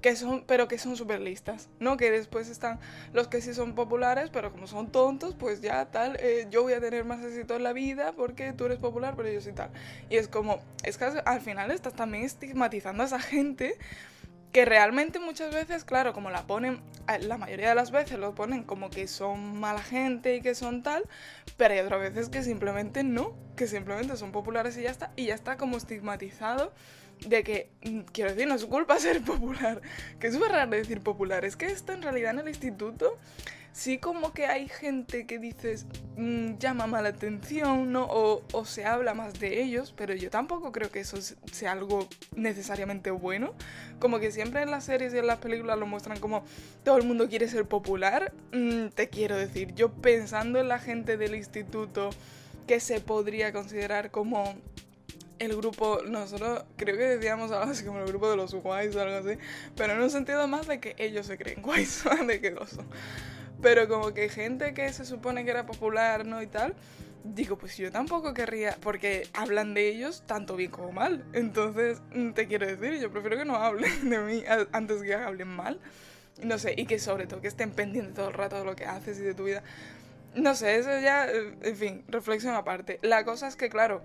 que 0.02 0.16
son, 0.16 0.44
pero 0.46 0.68
que 0.68 0.78
son 0.78 0.96
súper 0.96 1.20
listas, 1.20 1.70
¿no? 1.80 1.98
Que 1.98 2.12
después 2.12 2.50
están 2.50 2.80
los 3.14 3.28
que 3.28 3.42
sí 3.42 3.54
son 3.54 3.76
populares, 3.76 4.30
pero 4.32 4.52
como 4.52 4.68
son 4.68 4.92
tontos, 4.92 5.36
pues 5.36 5.62
ya 5.62 5.86
tal, 5.92 6.18
eh, 6.20 6.48
yo 6.50 6.64
voy 6.64 6.74
a 6.74 6.80
tener 6.80 7.06
más 7.06 7.24
éxito 7.24 7.56
en 7.56 7.64
la 7.64 7.74
vida 7.74 8.14
porque 8.14 8.54
tú 8.54 8.66
eres 8.66 8.80
popular, 8.80 9.16
pero 9.16 9.30
yo 9.30 9.42
sí 9.42 9.52
tal. 9.52 9.72
Y 10.10 10.18
es 10.18 10.28
como, 10.28 10.60
es 10.84 10.98
que 10.98 11.06
al 11.06 11.42
final 11.42 11.72
estás 11.72 11.94
también 11.94 12.24
estigmatizando 12.24 13.04
a 13.04 13.06
esa 13.08 13.20
gente 13.20 13.78
que 14.52 14.66
realmente 14.66 15.20
muchas 15.20 15.54
veces, 15.54 15.84
claro, 15.84 16.14
como 16.14 16.32
la 16.32 16.48
ponen, 16.48 16.82
la 17.22 17.38
mayoría 17.38 17.70
de 17.70 17.76
las 17.76 17.92
veces 17.92 18.18
lo 18.18 18.34
ponen 18.34 18.64
como 18.64 18.90
que 18.90 19.08
son 19.08 19.60
mala 19.60 19.82
gente 19.82 20.36
y 20.36 20.42
que 20.42 20.56
son 20.56 20.82
tal, 20.82 21.04
pero 21.58 21.76
hay 21.76 21.82
otras 21.82 22.02
veces 22.02 22.30
que 22.30 22.42
simplemente 22.42 23.04
no, 23.04 23.34
que 23.56 23.68
simplemente 23.68 24.18
son 24.18 24.32
populares 24.32 24.76
y 24.78 24.84
ya 24.84 24.90
está, 24.90 25.12
y 25.16 25.28
ya 25.28 25.36
está 25.36 25.58
como 25.58 25.78
estigmatizado 25.78 26.74
de 27.28 27.44
que, 27.44 27.70
mm, 27.84 28.00
quiero 28.12 28.32
decir, 28.32 28.48
no 28.48 28.56
es 28.56 28.66
culpa 28.66 28.98
ser 29.00 29.22
popular, 29.22 29.82
que 30.20 30.28
es 30.28 30.34
súper 30.34 30.52
raro 30.52 30.72
decir 30.72 31.02
popular, 31.02 31.46
es 31.46 31.56
que 31.56 31.68
esto 31.68 31.94
en 31.94 32.02
realidad 32.02 32.32
en 32.32 32.40
el 32.40 32.50
instituto 32.50 33.18
sí 33.72 33.98
como 33.98 34.34
que 34.34 34.46
hay 34.46 34.68
gente 34.68 35.26
que 35.26 35.40
dices 35.40 35.86
mm, 36.18 36.58
llama 36.58 36.88
más 36.88 37.04
la 37.04 37.10
atención, 37.10 37.92
¿no? 37.92 38.06
O, 38.06 38.44
o, 38.52 38.66
se 38.66 38.86
habla 38.86 39.14
más 39.14 39.40
de 39.40 39.62
ellos, 39.62 39.94
pero 39.96 40.14
yo 40.14 40.30
tampoco 40.30 40.72
creo 40.72 40.92
que 40.92 41.00
eso 41.00 41.18
sea 41.52 41.72
algo 41.72 42.08
necesariamente 42.36 43.12
bueno. 43.12 43.54
Como 44.00 44.20
que 44.20 44.32
siempre 44.32 44.62
en 44.62 44.72
las 44.72 44.86
series 44.86 45.14
y 45.14 45.18
en 45.20 45.28
las 45.28 45.40
películas 45.40 45.78
lo 45.78 45.86
muestran 45.86 46.20
como 46.20 46.44
todo 46.84 46.98
el 46.98 47.04
mundo 47.04 47.30
quiere 47.30 47.48
ser 47.48 47.66
popular. 47.66 48.34
Mm, 48.52 48.88
te 48.88 49.10
quiero 49.10 49.38
decir, 49.38 49.74
yo 49.76 49.92
pensando 49.94 50.60
en 50.60 50.68
la 50.68 50.80
gente 50.80 51.18
del 51.18 51.36
instituto 51.36 52.10
que 52.68 52.80
se 52.80 53.02
podría 53.02 53.54
considerar 53.54 54.12
como 54.12 54.56
el 55.40 55.56
grupo, 55.56 56.02
nosotros 56.06 56.66
creo 56.76 56.98
que 56.98 57.04
decíamos 57.04 57.52
algo 57.52 57.72
así 57.72 57.84
como 57.84 58.00
el 58.00 58.06
grupo 58.06 58.30
de 58.30 58.36
los 58.36 58.54
guays 58.54 58.96
o 58.96 59.02
algo 59.02 59.16
así, 59.18 59.40
pero 59.76 59.94
en 59.94 60.02
un 60.02 60.10
sentido 60.10 60.48
más 60.48 60.68
de 60.68 60.80
que 60.80 60.96
ellos 60.98 61.26
se 61.26 61.38
creen 61.38 61.62
guays, 61.62 62.04
de 62.28 62.42
que 62.42 62.52
lo 62.52 62.68
son. 62.68 62.86
Pero 63.62 63.88
como 63.88 64.14
que 64.14 64.30
gente 64.30 64.74
que 64.74 64.92
se 64.94 65.06
supone 65.06 65.44
que 65.44 65.52
era 65.52 65.66
popular, 65.66 66.26
¿no? 66.26 66.42
Y 66.42 66.48
tal, 66.48 66.76
digo, 67.24 67.58
pues 67.58 67.78
yo 67.78 67.92
tampoco 67.92 68.34
querría, 68.34 68.78
porque 68.82 69.28
hablan 69.34 69.74
de 69.74 69.90
ellos 69.90 70.24
tanto 70.26 70.56
bien 70.56 70.72
como 70.72 70.92
mal. 70.92 71.26
Entonces, 71.34 72.02
mm, 72.14 72.32
te 72.32 72.48
quiero 72.48 72.66
decir, 72.66 73.00
yo 73.00 73.12
prefiero 73.12 73.38
que 73.38 73.46
no 73.46 73.56
hablen 73.56 74.10
de 74.10 74.20
mí 74.20 74.44
antes 74.72 75.02
que 75.02 75.14
hablen 75.14 75.50
mal. 75.50 75.80
No 76.44 76.58
sé, 76.58 76.74
y 76.78 76.86
que 76.86 77.00
sobre 77.00 77.28
todo 77.28 77.42
que 77.42 77.50
estén 77.50 77.72
pendientes 77.72 78.14
todo 78.14 78.30
el 78.30 78.34
rato 78.34 78.58
de 78.58 78.64
lo 78.64 78.76
que 78.76 78.86
haces 78.86 79.20
y 79.20 79.24
de 79.24 79.34
tu 79.34 79.44
vida. 79.44 79.62
No 80.36 80.56
sé, 80.56 80.78
eso 80.78 80.90
ya, 81.00 81.28
eh, 81.28 81.54
en 81.62 81.76
fin, 81.76 82.04
reflexión 82.08 82.56
aparte. 82.56 83.00
La 83.02 83.26
cosa 83.26 83.48
es 83.48 83.58
que, 83.58 83.70
claro, 83.70 84.02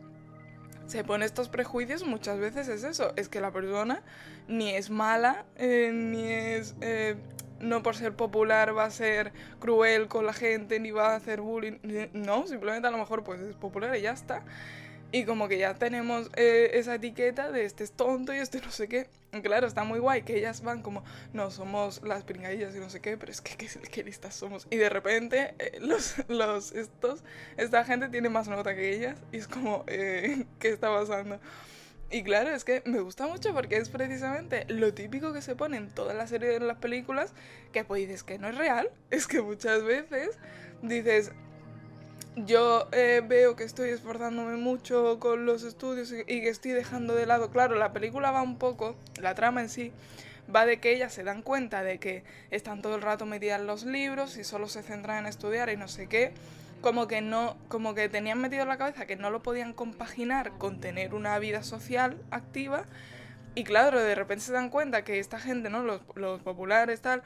se 0.87 1.05
pone 1.05 1.25
estos 1.25 1.49
prejuicios, 1.49 2.05
muchas 2.05 2.39
veces 2.39 2.69
es 2.69 2.85
eso, 2.85 3.13
es 3.17 3.29
que 3.29 3.41
la 3.41 3.53
persona 3.53 4.03
ni 4.49 4.75
es 4.75 4.91
mala, 4.91 5.45
eh, 5.57 5.91
ni 5.93 6.25
es... 6.25 6.75
Eh, 6.81 7.17
no 7.61 7.83
por 7.83 7.97
ser 7.97 8.15
popular 8.15 8.77
va 8.77 8.85
a 8.85 8.91
ser 8.91 9.33
cruel 9.59 10.09
con 10.09 10.27
la 10.27 10.33
gente 10.33 10.81
ni 10.81 10.91
va 10.91 11.13
a 11.13 11.17
hacer 11.17 11.41
bullying. 11.41 11.79
No, 12.13 12.47
simplemente 12.47 12.89
a 12.89 12.91
lo 12.91 12.99
mejor 12.99 13.25
pues 13.25 13.41
es 13.41 13.55
popular 13.57 13.97
y 13.97 14.03
ya 14.03 14.13
está. 14.13 14.43
Y 15.15 15.25
como 15.27 15.47
que 15.47 15.59
ya 15.59 15.75
tenemos 15.75 16.29
eh, 16.35 16.73
esa 16.75 16.97
etiqueta 16.97 17.53
de 17.53 17.65
este 17.65 17.85
es 17.85 17.93
tonto 17.93 18.35
y 18.35 18.39
este 18.39 18.61
no 18.61 18.73
sé 18.73 18.89
qué. 18.89 19.07
claro, 19.45 19.69
está 19.69 19.85
muy 19.85 20.01
guay 20.01 20.23
que 20.23 20.37
ellas 20.37 20.61
van 20.61 20.83
como, 20.83 21.05
no, 21.33 21.53
somos 21.53 22.03
las 22.03 22.25
pringadillas 22.25 22.75
y 22.75 22.81
no 22.81 22.91
sé 22.91 22.99
qué, 22.99 23.17
pero 23.17 23.31
es 23.31 23.41
que 23.41 23.57
qué, 23.57 24.03
listas 24.03 24.35
somos. 24.35 24.67
Y 24.71 24.77
de 24.77 24.89
repente, 24.89 25.55
eh, 25.61 25.79
los, 25.81 26.17
los, 26.29 26.73
estos, 26.73 27.23
esta 27.57 27.85
gente 27.85 28.09
tiene 28.09 28.29
más 28.29 28.49
nota 28.49 28.75
que 28.75 28.93
ellas 28.93 29.17
y 29.31 29.37
es 29.37 29.47
como, 29.47 29.85
eh, 29.87 30.47
¿qué 30.59 30.71
está 30.71 30.89
pasando? 30.89 31.39
Y 32.11 32.25
claro, 32.25 32.51
es 32.51 32.65
que 32.65 32.83
me 32.85 32.99
gusta 32.99 33.29
mucho 33.29 33.55
porque 33.55 33.77
es 33.77 33.91
precisamente 33.91 34.65
lo 34.67 34.95
típico 34.95 35.33
que 35.33 35.43
se 35.43 35.55
pone 35.55 35.77
en 35.77 35.91
toda 35.91 36.15
la 36.15 36.27
serie 36.27 36.49
de 36.49 36.59
las 36.59 36.79
películas, 36.79 37.35
que 37.71 37.85
pues 37.85 38.01
dices 38.01 38.25
que 38.25 38.41
no 38.41 38.49
es 38.49 38.59
real, 38.59 38.91
es 39.13 39.29
que 39.29 39.41
muchas 39.41 39.85
veces 39.85 40.41
dices, 40.83 41.31
yo 42.37 42.89
eh, 42.93 43.23
veo 43.27 43.55
que 43.57 43.65
estoy 43.65 43.91
esforzándome 43.91 44.57
mucho 44.57 45.19
con 45.21 45.47
los 45.47 45.63
estudios 45.63 46.13
y, 46.13 46.25
que 46.25 46.49
estoy 46.49 46.73
dejando 46.73 47.15
de 47.15 47.27
lado. 47.27 47.51
Claro, 47.51 47.77
la 47.77 47.93
película 47.93 48.31
va 48.31 48.43
un 48.43 48.59
poco, 48.59 48.97
la 49.21 49.35
trama 49.35 49.61
en 49.61 49.69
sí, 49.69 49.93
va 50.55 50.67
de 50.67 50.79
que 50.81 50.93
ellas 50.93 51.13
se 51.13 51.23
dan 51.23 51.43
cuenta 51.43 51.83
de 51.83 51.99
que 51.99 52.25
están 52.51 52.83
todo 52.83 52.97
el 52.97 53.03
rato 53.03 53.27
metidas 53.27 53.61
en 53.61 53.67
los 53.67 53.85
libros 53.85 54.37
y 54.37 54.45
solo 54.45 54.69
se 54.69 54.83
centran 54.83 55.19
en 55.19 55.27
estudiar 55.27 55.71
y 55.71 55.77
no 55.77 55.89
sé 55.89 56.09
qué. 56.09 56.33
Como 56.81 57.07
que 57.07 57.23
no, 57.23 57.57
como 57.69 57.95
que 57.95 58.09
tenían 58.09 58.41
metido 58.41 58.63
en 58.63 58.69
la 58.69 58.77
cabeza 58.77 59.07
que 59.07 59.17
no 59.17 59.31
lo 59.31 59.43
podían 59.43 59.73
compaginar 59.73 60.53
con 60.59 60.81
tener 60.81 61.15
una 61.15 61.39
vida 61.39 61.63
social 61.63 62.19
activa. 62.31 62.85
Y 63.55 63.65
claro, 63.65 64.01
de 64.03 64.15
repente 64.15 64.45
se 64.45 64.53
dan 64.53 64.69
cuenta 64.69 65.05
que 65.05 65.21
esta 65.21 65.39
gente, 65.39 65.71
¿no? 65.71 65.83
Los, 65.83 66.03
los 66.17 66.43
populares, 66.43 67.01
tal, 67.01 67.23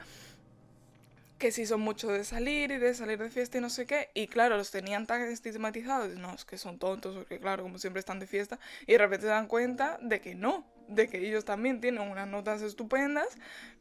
que 1.39 1.51
sí 1.51 1.65
son 1.65 1.81
mucho 1.81 2.09
de 2.09 2.23
salir 2.23 2.69
y 2.71 2.77
de 2.77 2.93
salir 2.93 3.17
de 3.17 3.29
fiesta 3.29 3.57
y 3.57 3.61
no 3.61 3.69
sé 3.69 3.85
qué. 3.85 4.09
Y 4.13 4.27
claro, 4.27 4.57
los 4.57 4.69
tenían 4.69 5.07
tan 5.07 5.21
estigmatizados, 5.21 6.15
no, 6.17 6.35
es 6.35 6.45
que 6.45 6.57
son 6.57 6.77
tontos, 6.77 7.15
porque 7.15 7.39
claro, 7.39 7.63
como 7.63 7.79
siempre 7.79 8.01
están 8.01 8.19
de 8.19 8.27
fiesta, 8.27 8.59
y 8.85 8.91
de 8.91 8.97
repente 8.99 9.23
se 9.23 9.29
dan 9.29 9.47
cuenta 9.47 9.97
de 10.01 10.19
que 10.19 10.35
no, 10.35 10.67
de 10.89 11.07
que 11.07 11.17
ellos 11.25 11.45
también 11.45 11.79
tienen 11.79 12.01
unas 12.01 12.27
notas 12.27 12.61
estupendas, 12.61 13.27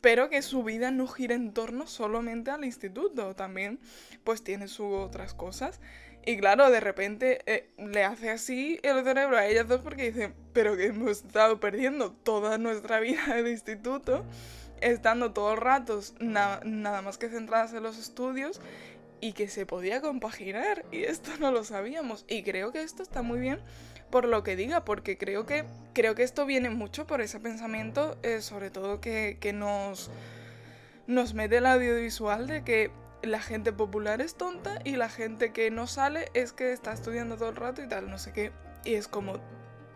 pero 0.00 0.30
que 0.30 0.40
su 0.40 0.62
vida 0.62 0.90
no 0.90 1.08
gira 1.08 1.34
en 1.34 1.52
torno 1.52 1.86
solamente 1.86 2.50
al 2.50 2.64
instituto, 2.64 3.34
también 3.34 3.80
pues 4.24 4.42
tiene 4.42 4.68
sus 4.68 4.94
otras 4.94 5.34
cosas. 5.34 5.80
Y 6.24 6.36
claro, 6.36 6.70
de 6.70 6.80
repente 6.80 7.40
eh, 7.46 7.70
le 7.78 8.04
hace 8.04 8.30
así 8.30 8.78
el 8.82 9.02
cerebro 9.02 9.36
a 9.36 9.46
ellas 9.46 9.66
dos 9.66 9.80
porque 9.80 10.12
dicen, 10.12 10.34
pero 10.52 10.76
que 10.76 10.86
hemos 10.86 11.10
estado 11.10 11.58
perdiendo 11.58 12.12
toda 12.12 12.58
nuestra 12.58 13.00
vida 13.00 13.42
de 13.42 13.50
instituto 13.50 14.24
estando 14.80 15.32
todo 15.32 15.52
el 15.52 15.58
rato 15.58 16.00
nada 16.20 17.02
más 17.02 17.18
que 17.18 17.28
centradas 17.28 17.72
en 17.72 17.82
los 17.82 17.98
estudios 17.98 18.60
y 19.20 19.32
que 19.32 19.48
se 19.48 19.66
podía 19.66 20.00
compaginar 20.00 20.84
y 20.92 21.04
esto 21.04 21.30
no 21.40 21.50
lo 21.50 21.64
sabíamos 21.64 22.24
y 22.28 22.42
creo 22.42 22.72
que 22.72 22.82
esto 22.82 23.02
está 23.02 23.22
muy 23.22 23.40
bien 23.40 23.60
por 24.10 24.26
lo 24.26 24.42
que 24.42 24.56
diga 24.56 24.84
porque 24.84 25.18
creo 25.18 25.44
que 25.46 25.64
creo 25.92 26.14
que 26.14 26.22
esto 26.22 26.46
viene 26.46 26.70
mucho 26.70 27.06
por 27.06 27.20
ese 27.20 27.40
pensamiento 27.40 28.16
eh, 28.22 28.40
sobre 28.40 28.70
todo 28.70 29.00
que, 29.00 29.38
que 29.40 29.52
nos 29.52 30.10
nos 31.06 31.34
mete 31.34 31.58
el 31.58 31.66
audiovisual 31.66 32.46
de 32.46 32.62
que 32.62 32.90
la 33.22 33.40
gente 33.40 33.72
popular 33.72 34.20
es 34.20 34.36
tonta 34.36 34.78
y 34.84 34.96
la 34.96 35.08
gente 35.08 35.52
que 35.52 35.70
no 35.70 35.86
sale 35.86 36.28
es 36.34 36.52
que 36.52 36.72
está 36.72 36.92
estudiando 36.92 37.36
todo 37.36 37.48
el 37.48 37.56
rato 37.56 37.82
y 37.82 37.88
tal 37.88 38.10
no 38.10 38.18
sé 38.18 38.32
qué 38.32 38.52
y 38.84 38.94
es 38.94 39.08
como 39.08 39.40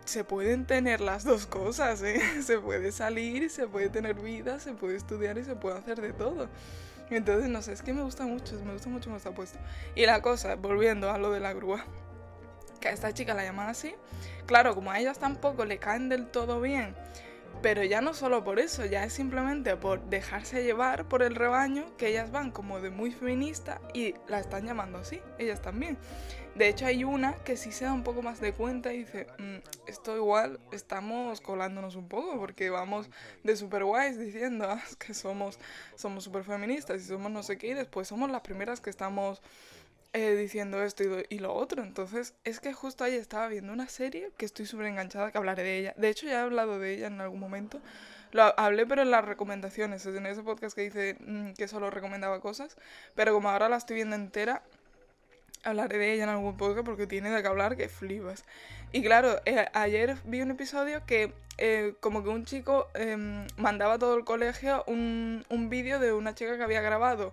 se 0.05 0.25
pueden 0.25 0.67
tener 0.67 1.01
las 1.01 1.25
dos 1.25 1.47
cosas, 1.47 2.03
¿eh? 2.03 2.21
Se 2.43 2.59
puede 2.59 2.93
salir, 2.93 3.51
se 3.51 3.67
puede 3.67 3.89
tener 3.89 4.15
vida, 4.15 4.59
se 4.61 4.73
puede 4.73 4.97
estudiar 4.97 5.39
y 5.39 5.45
se 5.45 5.55
puede 5.55 5.79
hacer 5.79 6.01
de 6.01 6.13
todo. 6.13 6.49
Entonces, 7.11 7.49
no 7.51 7.61
sé, 7.61 7.73
es 7.73 7.83
que 7.83 7.93
me 7.93 8.03
gusta 8.03 8.25
mucho, 8.25 8.59
me 8.65 8.73
gusta 8.73 8.89
mucho 8.89 9.07
cómo 9.07 9.17
está 9.19 9.33
puesto. 9.33 9.59
Y 9.95 10.07
la 10.07 10.23
cosa, 10.23 10.55
volviendo 10.55 11.11
a 11.11 11.19
lo 11.19 11.31
de 11.31 11.41
la 11.41 11.53
grúa, 11.53 11.85
que 12.81 12.89
a 12.89 12.93
esta 12.93 13.13
chica 13.13 13.35
la 13.35 13.45
llaman 13.45 13.69
así, 13.69 13.95
claro, 14.47 14.75
como 14.75 14.91
a 14.91 14.99
ellas 14.99 15.19
tampoco 15.19 15.65
le 15.65 15.79
caen 15.79 16.09
del 16.09 16.27
todo 16.27 16.61
bien 16.61 16.95
pero 17.63 17.85
ya 17.85 18.01
no 18.01 18.13
solo 18.13 18.43
por 18.43 18.59
eso, 18.59 18.85
ya 18.85 19.05
es 19.05 19.13
simplemente 19.13 19.77
por 19.77 20.03
dejarse 20.11 20.65
llevar 20.65 21.09
por 21.09 21.23
el 21.23 21.37
rebaño 21.37 21.97
que 21.97 22.09
ellas 22.09 22.33
van 22.33 22.51
como 22.51 22.81
de 22.81 22.91
muy 22.91 23.13
feminista 23.13 23.81
y 23.95 24.15
la 24.29 24.41
están 24.41 24.67
llamando 24.67 24.99
así, 24.99 25.21
ellas 25.39 25.63
también. 25.63 25.97
De 26.55 26.69
hecho 26.69 26.85
hay 26.85 27.05
una 27.05 27.35
que 27.45 27.57
sí 27.57 27.73
se 27.73 27.87
da 27.87 27.95
un 27.95 28.03
poco 28.03 28.21
más 28.21 28.41
de 28.41 28.53
cuenta 28.53 28.93
y 28.93 28.99
dice, 28.99 29.27
mm, 29.39 29.57
esto 29.87 30.15
igual 30.17 30.61
estamos 30.71 31.41
colándonos 31.41 31.97
un 31.97 32.09
poco 32.09 32.39
porque 32.39 32.69
vamos 32.69 33.09
de 33.43 33.57
super 33.57 33.85
guays 33.85 34.19
diciendo 34.19 34.67
ah, 34.69 34.83
que 34.99 35.15
somos 35.15 35.59
somos 35.95 36.29
feministas 36.45 37.01
y 37.01 37.05
somos 37.07 37.31
no 37.31 37.43
sé 37.43 37.57
qué 37.57 37.69
y 37.69 37.75
después 37.75 38.09
somos 38.09 38.31
las 38.31 38.43
primeras 38.43 38.83
que 38.83 38.91
estamos 38.91 39.41
eh, 40.15 40.37
diciendo 40.37 40.83
esto 40.83 41.05
y, 41.29 41.39
lo 41.39 41.55
otro. 41.55 41.83
Entonces, 41.83 42.35
es 42.45 42.61
que 42.61 42.73
justo 42.73 43.05
ahí 43.05 43.15
estaba 43.15 43.49
viendo 43.49 43.73
una 43.73 43.89
serie 43.89 44.31
que 44.37 44.45
estoy 44.45 44.67
súper 44.67 44.87
enganchada, 44.87 45.31
que 45.31 45.39
hablaré 45.39 45.63
de 45.63 45.79
ella. 45.79 45.95
De 45.97 46.09
hecho, 46.11 46.27
ya 46.27 46.41
he 46.41 46.43
hablado 46.43 46.79
de 46.79 46.95
ella 46.95 47.07
en 47.07 47.21
algún 47.21 47.41
momento. 47.41 47.81
Lo 48.33 48.59
hablé, 48.59 48.87
pero 48.87 49.03
en 49.03 49.11
las 49.11 49.25
recomendaciones, 49.25 50.05
en 50.07 50.27
ese 50.27 50.43
podcast 50.43 50.75
que 50.75 50.83
dice 50.83 51.17
mm, 51.21 51.53
que 51.53 51.69
solo 51.69 51.91
recomendaba 51.91 52.41
cosas. 52.41 52.77
Pero 53.15 53.33
como 53.33 53.51
ahora 53.51 53.69
la 53.69 53.77
estoy 53.77 53.97
viendo 53.97 54.17
entera, 54.17 54.63
hablaré 55.65 55.99
de 55.99 56.13
ella 56.15 56.25
en 56.25 56.31
algún 56.31 56.57
podcast 56.57 56.85
porque 56.85 57.07
tiene 57.07 57.31
de 57.31 57.43
qué 57.43 57.49
hablar 57.49 57.77
que 57.77 57.89
flipas. 57.89 58.45
Y 58.93 59.03
claro, 59.03 59.41
eh, 59.47 59.67
ayer 59.73 60.17
vi 60.25 60.43
un 60.43 60.51
episodio 60.51 61.05
que 61.07 61.33
eh, 61.59 61.95
como 62.01 62.23
que 62.23 62.31
un 62.31 62.45
chico 62.45 62.89
em, 62.95 63.47
mandaba 63.57 63.95
a 63.95 63.99
todo 63.99 64.17
el 64.17 64.25
colegio 64.25 64.85
un, 64.87 65.45
un 65.49 65.71
vídeo 65.71 65.99
de 65.99 66.13
una 66.13 66.35
chica 66.35 66.57
que 66.57 66.63
había 66.63 66.81
grabado 66.83 67.33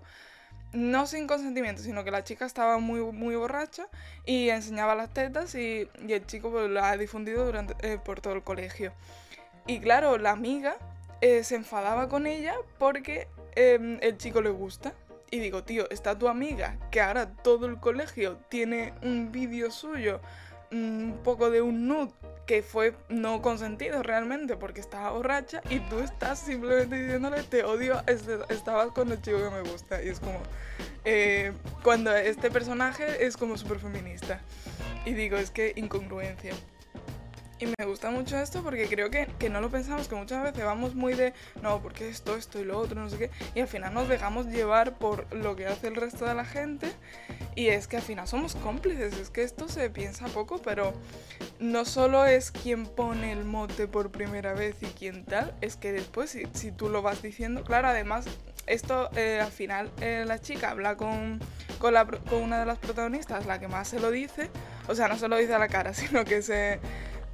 no 0.74 1.08
sin 1.08 1.28
consentimiento, 1.28 1.82
sino 1.82 2.04
que 2.04 2.12
la 2.12 2.24
chica 2.24 2.46
estaba 2.46 2.78
muy, 2.78 3.02
muy 3.02 3.36
borracha 3.36 3.88
y 4.26 4.50
enseñaba 4.50 4.96
las 4.96 5.14
tetas 5.14 5.56
y, 5.56 5.90
el 6.08 6.26
chico 6.26 6.52
pues, 6.52 6.70
lo 6.70 6.84
ha 6.84 6.96
difundido 6.98 7.52
eh, 7.82 7.98
por 8.04 8.22
todo 8.22 8.34
el 8.34 8.44
colegio. 8.44 8.94
Y 9.68 9.80
claro, 9.80 10.18
la 10.18 10.32
amiga 10.32 10.78
eh, 11.22 11.44
se 11.44 11.56
enfadaba 11.56 12.10
con 12.10 12.28
ella 12.28 12.56
porque 12.78 13.28
em, 13.56 13.98
el 14.02 14.18
chico 14.18 14.42
le 14.42 14.50
gusta. 14.50 14.94
Y 15.32 15.40
digo, 15.40 15.64
tío, 15.64 15.88
está 15.92 16.18
tu 16.18 16.28
amiga, 16.28 16.78
que 16.90 17.02
ahora 17.02 17.32
todo 17.32 17.68
el 17.68 17.80
colegio 17.80 18.38
tiene 18.50 18.94
un 19.04 19.32
vídeo 19.32 19.70
suyo, 19.70 20.22
un 20.72 21.20
poco 21.24 21.50
de 21.50 21.62
un 21.62 21.88
nude 21.88 22.12
que 22.46 22.64
fue 22.64 22.96
no 23.10 23.44
consentido 23.44 24.02
realmente 24.02 24.58
porque 24.58 24.82
estaba 24.82 25.12
borracha 25.12 25.62
y 25.70 25.82
tú 25.82 26.00
estás 26.00 26.40
simplemente 26.40 27.00
diciéndole 27.00 27.44
te 27.44 27.64
odio, 27.64 28.02
este, 28.08 28.40
estabas 28.50 28.88
con 28.88 29.12
el 29.12 29.22
chico 29.22 29.38
que 29.38 29.52
me 29.52 29.62
gusta. 29.70 30.04
Y 30.04 30.10
es 30.10 30.20
como, 30.20 30.42
eh, 31.06 31.54
cuando 31.84 32.16
este 32.16 32.50
personaje 32.50 33.26
es 33.26 33.38
como 33.38 33.56
súper 33.58 33.80
feminista. 33.80 34.42
Y 35.06 35.14
digo, 35.14 35.38
es 35.38 35.52
que 35.52 35.74
incongruencia. 35.76 36.54
Y 37.60 37.66
me 37.78 37.86
gusta 37.86 38.10
mucho 38.10 38.38
esto 38.38 38.64
porque 38.64 38.88
creo 38.88 39.10
que, 39.10 39.28
que, 39.38 39.50
no 39.50 39.60
lo 39.60 39.70
pensamos, 39.70 40.08
que 40.08 40.16
muchas 40.16 40.42
veces 40.44 40.64
vamos 40.64 40.96
muy 40.96 41.14
de, 41.14 41.34
no, 41.62 41.82
porque 41.82 42.08
esto, 42.08 42.38
esto 42.38 42.58
y 42.60 42.64
lo 42.64 42.80
otro, 42.80 43.02
no 43.02 43.10
sé 43.10 43.18
qué, 43.18 43.30
y 43.54 43.60
al 43.60 43.68
final 43.68 43.94
nos 43.94 44.08
dejamos 44.08 44.46
llevar 44.48 44.98
por 44.98 45.32
lo 45.34 45.58
que 45.58 45.68
hace 45.68 45.88
el 45.88 45.96
resto 45.96 46.26
de 46.26 46.36
la 46.36 46.46
gente 46.46 46.90
y 47.56 47.68
es 47.68 47.88
que 47.88 47.98
al 47.98 48.02
final 48.02 48.30
somos 48.30 48.56
cómplices, 48.56 49.18
es 49.18 49.30
que 49.30 49.44
esto 49.44 49.68
se 49.68 49.90
piensa 49.90 50.28
poco, 50.28 50.62
pero 50.62 50.94
no 51.60 51.84
solo 51.84 52.26
es 52.26 52.52
quien 52.52 52.86
pone 52.86 53.34
el 53.34 53.44
mote 53.44 53.88
por 53.88 54.10
primera 54.10 54.54
vez 54.54 54.78
y 54.82 54.86
quien 54.86 55.26
tal, 55.26 55.54
es 55.60 55.76
que 55.76 55.92
después 55.92 56.38
si, 56.54 56.72
tú 56.72 56.88
lo 56.88 57.02
vas 57.02 57.22
diciendo, 57.22 57.66
claro, 57.66 57.90
además 57.90 58.26
esto 58.68 59.10
eh, 59.18 59.42
al 59.44 59.52
final 59.52 59.92
eh, 60.00 60.24
la 60.26 60.40
chica 60.40 60.70
habla 60.70 60.96
con, 60.96 61.40
con, 61.80 61.94
la, 61.94 62.06
con 62.06 62.42
una 62.42 62.60
de 62.60 62.66
las 62.66 62.78
protagonistas, 62.78 63.46
la 63.46 63.60
que 63.60 63.68
más 63.68 63.90
se 63.90 64.00
lo 64.00 64.12
dice, 64.12 64.50
o 64.88 64.96
sea, 64.96 65.10
no 65.10 65.18
se 65.18 65.28
lo 65.28 65.36
dice 65.36 65.54
a 65.54 65.60
la 65.60 65.68
cara, 65.68 65.94
sino 65.94 66.24
que 66.24 66.42
se 66.42 66.80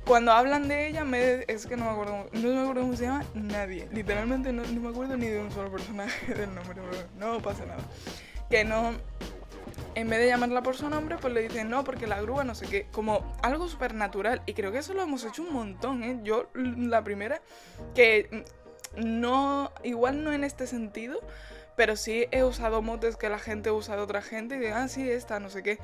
cuando 0.05 0.31
hablan 0.31 0.67
de 0.67 0.87
ella, 0.87 1.03
me, 1.03 1.45
es 1.47 1.65
que 1.65 1.75
no 1.75 1.85
me 1.85 1.91
acuerdo, 1.91 2.27
no 2.31 2.49
me 2.49 2.61
acuerdo 2.61 2.81
cómo 2.81 2.95
se 2.95 3.05
llama 3.05 3.25
nadie. 3.33 3.87
Literalmente 3.91 4.53
no, 4.53 4.63
no 4.63 4.79
me 4.79 4.89
acuerdo 4.89 5.17
ni 5.17 5.27
de 5.27 5.39
un 5.39 5.51
solo 5.51 5.71
personaje 5.71 6.33
del 6.33 6.53
nombre, 6.53 6.75
no 7.17 7.39
pasa 7.39 7.65
nada. 7.65 7.83
Que 8.49 8.63
no, 8.63 8.93
en 9.95 10.09
vez 10.09 10.19
de 10.19 10.27
llamarla 10.27 10.61
por 10.61 10.75
su 10.75 10.89
nombre, 10.89 11.17
pues 11.19 11.33
le 11.33 11.41
dicen 11.41 11.69
no, 11.69 11.83
porque 11.83 12.05
la 12.05 12.21
grúa, 12.21 12.43
no 12.43 12.53
sé 12.53 12.67
qué, 12.67 12.87
como 12.91 13.35
algo 13.41 13.67
súper 13.67 13.93
natural. 13.95 14.41
Y 14.45 14.53
creo 14.53 14.71
que 14.71 14.79
eso 14.79 14.93
lo 14.93 15.01
hemos 15.01 15.25
hecho 15.25 15.41
un 15.41 15.53
montón, 15.53 16.03
¿eh? 16.03 16.19
Yo, 16.23 16.49
la 16.53 17.03
primera, 17.03 17.41
que 17.93 18.45
no, 18.97 19.71
igual 19.83 20.23
no 20.23 20.33
en 20.33 20.43
este 20.43 20.67
sentido, 20.67 21.19
pero 21.75 21.95
sí 21.95 22.27
he 22.31 22.43
usado 22.43 22.81
motes 22.81 23.17
que 23.17 23.29
la 23.29 23.39
gente 23.39 23.71
usa 23.71 23.95
de 23.95 24.01
otra 24.01 24.21
gente 24.21 24.55
y 24.55 24.59
digo, 24.59 24.75
ah, 24.75 24.87
sí, 24.87 25.09
esta, 25.09 25.39
no 25.39 25.49
sé 25.49 25.63
qué. 25.63 25.79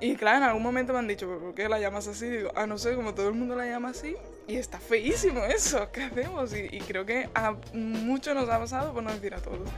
Y 0.00 0.16
claro, 0.16 0.38
en 0.38 0.42
algún 0.44 0.62
momento 0.62 0.92
me 0.92 0.98
han 0.98 1.08
dicho, 1.08 1.26
¿por 1.38 1.54
qué 1.54 1.68
la 1.68 1.78
llamas 1.78 2.06
así? 2.08 2.28
Digo, 2.28 2.50
ah, 2.56 2.66
no 2.66 2.78
sé, 2.78 2.94
como 2.94 3.14
todo 3.14 3.28
el 3.28 3.34
mundo 3.34 3.54
la 3.54 3.66
llama 3.66 3.90
así. 3.90 4.16
Y 4.46 4.56
está 4.56 4.78
feísimo 4.78 5.44
eso, 5.48 5.90
¿qué 5.92 6.02
hacemos? 6.02 6.54
Y, 6.54 6.78
creo 6.80 7.06
que 7.06 7.28
a 7.34 7.56
mucho 7.72 8.34
nos 8.34 8.48
ha 8.48 8.58
pasado, 8.58 8.92
por 8.92 9.02
no 9.02 9.12
decir 9.12 9.34
a 9.34 9.38
todos. 9.38 9.68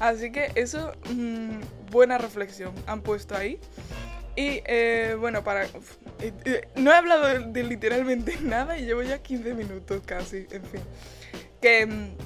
Así 0.00 0.32
que 0.32 0.50
eso, 0.54 0.92
mm, 1.10 1.90
buena 1.90 2.18
reflexión 2.18 2.72
han 2.86 3.02
puesto 3.02 3.36
ahí. 3.36 3.60
Y 4.34 4.62
eh, 4.64 5.16
bueno, 5.18 5.44
para... 5.44 5.64
Eh, 5.64 6.32
eh, 6.44 6.68
no 6.76 6.90
he 6.90 6.94
hablado 6.94 7.40
de, 7.40 7.62
literalmente 7.62 8.36
nada 8.42 8.78
y 8.78 8.86
llevo 8.86 9.02
ya 9.02 9.18
15 9.18 9.54
minutos 9.54 10.02
casi, 10.04 10.46
en 10.50 10.64
fin. 10.64 10.80
Que... 11.60 11.86
Mm, 11.86 12.16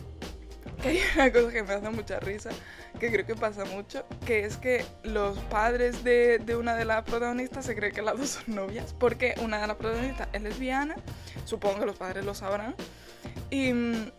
que 0.83 0.89
hay 0.89 1.01
una 1.15 1.33
cosa 1.33 1.53
que 1.53 1.63
me 1.63 1.73
hace 1.73 1.91
mucha 1.91 2.21
risa, 2.21 2.51
que 2.99 3.11
creo 3.11 3.27
que 3.27 3.35
pasa 3.35 3.65
mucho, 3.65 4.05
que 4.25 4.45
es 4.45 4.57
que 4.57 4.85
los 5.03 5.39
padres 5.39 6.05
de, 6.05 6.39
de 6.39 6.57
una 6.57 6.75
de 6.75 6.85
las 6.85 7.05
protagonistas 7.05 7.65
se 7.65 7.75
cree 7.75 7.93
que 7.93 8.03
las 8.03 8.19
dos 8.19 8.29
son 8.31 8.55
novias, 8.55 8.95
porque 8.99 9.35
una 9.43 9.61
de 9.61 9.67
las 9.67 9.77
protagonistas 9.77 10.29
es 10.33 10.43
lesbiana, 10.43 10.97
supongo 11.45 11.81
que 11.81 11.87
los 11.87 11.97
padres 11.97 12.25
lo 12.25 12.35
sabrán, 12.35 12.75
y 13.51 13.73
mm, 13.73 14.11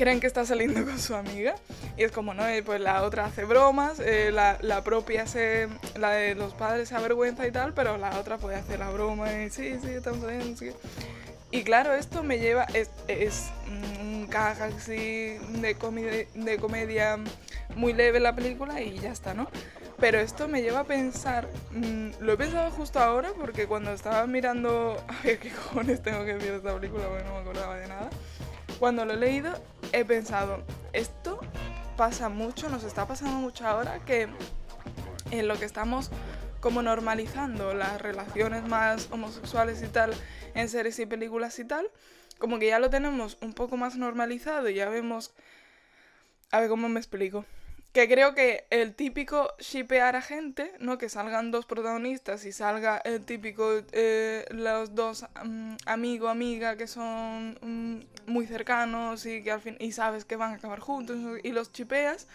creen 0.00 0.18
que 0.18 0.26
está 0.26 0.46
saliendo 0.46 0.82
con 0.84 0.98
su 0.98 1.14
amiga 1.14 1.54
y 1.98 2.04
es 2.04 2.12
como, 2.12 2.32
¿no? 2.32 2.54
Y 2.54 2.62
pues 2.62 2.80
la 2.80 3.02
otra 3.02 3.26
hace 3.26 3.44
bromas, 3.44 4.00
eh, 4.00 4.30
la, 4.32 4.56
la, 4.62 4.82
propia 4.82 5.26
se, 5.26 5.68
la 5.98 6.12
de 6.12 6.34
los 6.34 6.54
padres 6.54 6.88
se 6.88 6.94
avergüenza 6.94 7.46
y 7.46 7.52
tal, 7.52 7.74
pero 7.74 7.98
la 7.98 8.18
otra 8.18 8.38
puede 8.38 8.56
hacer 8.56 8.78
la 8.78 8.88
broma 8.88 9.30
y 9.30 9.50
sí, 9.50 9.76
sí, 9.82 9.90
estamos 9.90 10.20
saliendo, 10.20 10.56
sí. 10.56 10.70
Y 11.50 11.64
claro, 11.64 11.92
esto 11.92 12.22
me 12.22 12.38
lleva, 12.38 12.64
es, 12.72 12.88
es 13.08 13.50
un 13.66 13.82
caja 14.30 14.66
así 14.66 15.36
de, 15.60 15.76
comedia, 15.76 17.18
muy 17.74 17.92
leve 17.92 18.20
la 18.20 18.34
película 18.34 18.80
y 18.80 18.98
ya 18.98 19.10
está, 19.10 19.34
¿no? 19.34 19.48
Pero 19.98 20.18
esto 20.18 20.48
me 20.48 20.62
lleva 20.62 20.80
a 20.80 20.84
pensar, 20.84 21.48
mmm, 21.72 22.10
lo 22.20 22.32
he 22.32 22.36
pensado 22.38 22.70
justo 22.70 23.00
ahora 23.00 23.32
porque 23.36 23.66
cuando 23.66 23.92
estaba 23.92 24.26
mirando, 24.26 24.96
a 25.08 25.22
ver 25.22 25.38
qué 25.38 25.50
cojones 25.50 26.02
tengo 26.02 26.24
que 26.24 26.34
de 26.34 26.56
esta 26.56 26.74
película 26.74 27.06
porque 27.08 27.24
no 27.24 27.34
me 27.34 27.40
acordaba 27.40 27.76
de 27.76 27.88
nada, 27.88 28.08
cuando 28.78 29.04
lo 29.04 29.12
he 29.12 29.16
leído 29.16 29.52
he 29.92 30.04
pensado, 30.04 30.62
esto 30.92 31.40
pasa 31.96 32.30
mucho, 32.30 32.70
nos 32.70 32.84
está 32.84 33.06
pasando 33.06 33.36
mucho 33.36 33.66
ahora 33.66 33.98
que 34.06 34.28
en 35.30 35.48
lo 35.48 35.58
que 35.58 35.66
estamos 35.66 36.10
como 36.60 36.82
normalizando 36.82 37.74
las 37.74 38.00
relaciones 38.00 38.66
más 38.66 39.08
homosexuales 39.10 39.82
y 39.82 39.88
tal 39.88 40.12
en 40.54 40.68
series 40.68 40.98
y 40.98 41.06
películas 41.06 41.58
y 41.58 41.64
tal, 41.64 41.90
como 42.40 42.58
que 42.58 42.66
ya 42.66 42.80
lo 42.80 42.90
tenemos 42.90 43.38
un 43.40 43.52
poco 43.52 43.76
más 43.76 43.96
normalizado 43.96 44.68
y 44.68 44.74
ya 44.74 44.88
vemos... 44.88 45.32
A 46.50 46.58
ver 46.58 46.68
cómo 46.68 46.88
me 46.88 46.98
explico. 46.98 47.44
Que 47.92 48.08
creo 48.08 48.34
que 48.34 48.64
el 48.70 48.94
típico 48.94 49.52
shipear 49.58 50.16
a 50.16 50.22
gente, 50.22 50.72
¿no? 50.80 50.98
Que 50.98 51.08
salgan 51.08 51.52
dos 51.52 51.66
protagonistas 51.66 52.44
y 52.44 52.52
salga 52.52 52.98
el 52.98 53.24
típico, 53.24 53.82
eh, 53.92 54.44
los 54.50 54.96
dos 54.96 55.26
um, 55.44 55.76
amigo, 55.86 56.28
amiga, 56.28 56.76
que 56.76 56.88
son 56.88 57.58
um, 57.62 58.00
muy 58.26 58.46
cercanos 58.46 59.26
y 59.26 59.42
que 59.44 59.52
al 59.52 59.60
fin, 59.60 59.76
y 59.78 59.92
sabes 59.92 60.24
que 60.24 60.36
van 60.36 60.52
a 60.52 60.56
acabar 60.56 60.80
juntos 60.80 61.18
y 61.42 61.52
los 61.52 61.72
chipeas, 61.72 62.26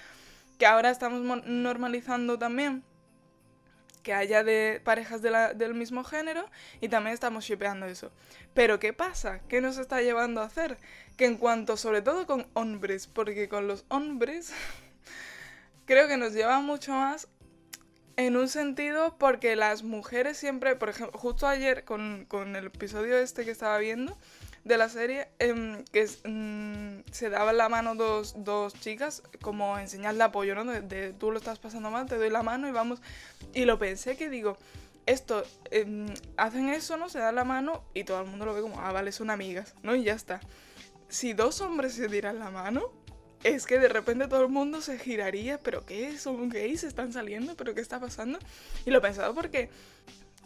que 0.58 0.66
ahora 0.66 0.92
estamos 0.92 1.22
normalizando 1.46 2.38
también 2.38 2.84
que 4.06 4.14
haya 4.14 4.44
de 4.44 4.80
parejas 4.84 5.24
del 5.24 5.74
mismo 5.74 6.04
género 6.04 6.48
y 6.80 6.90
también 6.90 7.16
estamos 7.16 7.44
shipeando 7.44 7.88
eso. 7.88 8.12
Pero 8.54 8.80
¿qué 8.80 8.94
pasa? 8.94 9.40
¿Qué 9.50 9.62
nos 9.62 9.80
está 9.80 10.00
llevando 10.04 10.42
a 10.42 10.46
hacer? 10.46 10.78
Que 11.18 11.26
en 11.26 11.38
cuanto, 11.38 11.76
sobre 11.76 12.04
todo 12.04 12.28
con 12.28 12.46
hombres, 12.54 13.08
porque 13.08 13.50
con 13.50 13.68
los 13.68 13.84
hombres 13.88 14.54
creo 15.86 16.08
que 16.08 16.18
nos 16.18 16.34
lleva 16.34 16.60
mucho 16.60 16.92
más 16.92 17.28
en 18.18 18.38
un 18.38 18.48
sentido 18.50 19.16
porque 19.18 19.56
las 19.56 19.84
mujeres 19.84 20.38
siempre, 20.38 20.76
por 20.76 20.90
ejemplo, 20.90 21.18
justo 21.20 21.48
ayer 21.48 21.84
con, 21.84 22.26
con 22.28 22.56
el 22.56 22.68
episodio 22.68 23.18
este 23.18 23.46
que 23.46 23.52
estaba 23.52 23.78
viendo, 23.78 24.18
de 24.66 24.78
la 24.78 24.90
serie 24.90 25.28
eh, 25.38 25.84
que 25.92 26.06
mm, 26.28 27.12
se 27.12 27.30
daban 27.30 27.56
la 27.56 27.70
mano 27.70 27.94
dos, 27.94 28.34
dos, 28.44 28.74
chicas 28.74 29.22
como 29.42 29.78
en 29.78 29.88
señal 29.88 30.18
de 30.18 30.24
apoyo, 30.24 30.56
¿no? 30.56 30.66
De, 30.66 31.14
tú 31.14 31.32
lo 31.32 31.38
estás 31.38 31.60
pasando 31.60 31.92
mal, 31.92 32.08
te 32.08 32.18
doy 32.18 32.32
la 32.32 32.42
mano 32.42 32.68
y 32.68 32.72
vamos. 32.72 33.00
Y 33.54 33.66
lo 33.66 33.78
pensé 33.78 34.18
que 34.18 34.28
digo, 34.28 34.58
esto, 35.06 35.44
eh, 35.70 36.08
hacen 36.36 36.70
eso, 36.70 36.98
¿no? 36.98 37.10
Se 37.10 37.20
dan 37.20 37.36
la 37.36 37.44
mano 37.44 37.84
y 37.94 38.06
todo 38.06 38.22
el 38.22 38.28
mundo 38.28 38.46
lo 38.46 38.56
ve 38.56 38.62
como, 38.62 38.82
ah, 38.82 38.92
vale, 38.92 39.12
son 39.12 39.30
amigas, 39.30 39.76
¿no? 39.84 39.96
Y 39.96 40.04
ya 40.04 40.14
está. 40.14 40.42
Si 41.10 41.34
dos 41.34 41.62
hombres 41.62 41.94
se 41.94 42.10
tiran 42.10 42.40
la 42.40 42.50
mano, 42.50 42.92
es 43.46 43.68
que 43.68 43.78
de 43.78 43.88
repente 43.88 44.28
todo 44.28 44.42
el 44.42 44.50
mundo 44.50 44.82
se 44.82 44.98
giraría, 44.98 45.60
pero 45.60 45.86
¿qué? 45.86 46.18
¿Son 46.18 46.50
gays? 46.50 46.84
¿Están 46.84 47.14
saliendo? 47.14 47.56
¿Pero 47.56 47.76
qué 47.76 47.82
está 47.82 48.00
pasando? 48.00 48.40
Y 48.88 48.90
lo 48.90 48.98
he 48.98 49.02
pensado 49.02 49.36
porque 49.36 49.70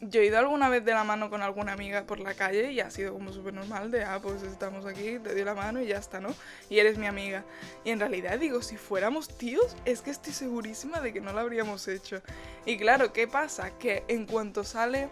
yo 0.01 0.19
he 0.19 0.25
ido 0.25 0.37
alguna 0.37 0.67
vez 0.67 0.83
de 0.83 0.91
la 0.91 1.05
mano 1.05 1.29
con 1.29 1.41
alguna 1.41 1.71
amiga 1.71 2.03
por 2.03 2.19
la 2.19 2.33
calle 2.33 2.73
y 2.73 2.81
ha 2.81 2.91
sido 2.91 3.13
como 3.13 3.31
súper 3.31 3.53
normal 3.53 3.89
de, 3.89 4.03
ah, 4.03 4.19
pues 4.21 4.43
estamos 4.43 4.85
aquí, 4.85 5.17
te 5.19 5.33
doy 5.33 5.45
la 5.45 5.53
mano 5.53 5.81
y 5.81 5.87
ya 5.87 5.97
está, 5.97 6.19
¿no? 6.19 6.35
Y 6.69 6.79
eres 6.79 6.97
mi 6.97 7.05
amiga. 7.05 7.45
Y 7.85 7.91
en 7.91 8.01
realidad 8.01 8.37
digo, 8.37 8.61
si 8.61 8.75
fuéramos 8.75 9.37
tíos, 9.37 9.77
es 9.85 10.01
que 10.01 10.11
estoy 10.11 10.33
segurísima 10.33 10.99
de 10.99 11.13
que 11.13 11.21
no 11.21 11.31
lo 11.31 11.39
habríamos 11.39 11.87
hecho. 11.87 12.21
Y 12.65 12.77
claro, 12.77 13.13
¿qué 13.13 13.29
pasa? 13.29 13.77
Que 13.77 14.03
en 14.09 14.25
cuanto 14.25 14.65
sale 14.65 15.07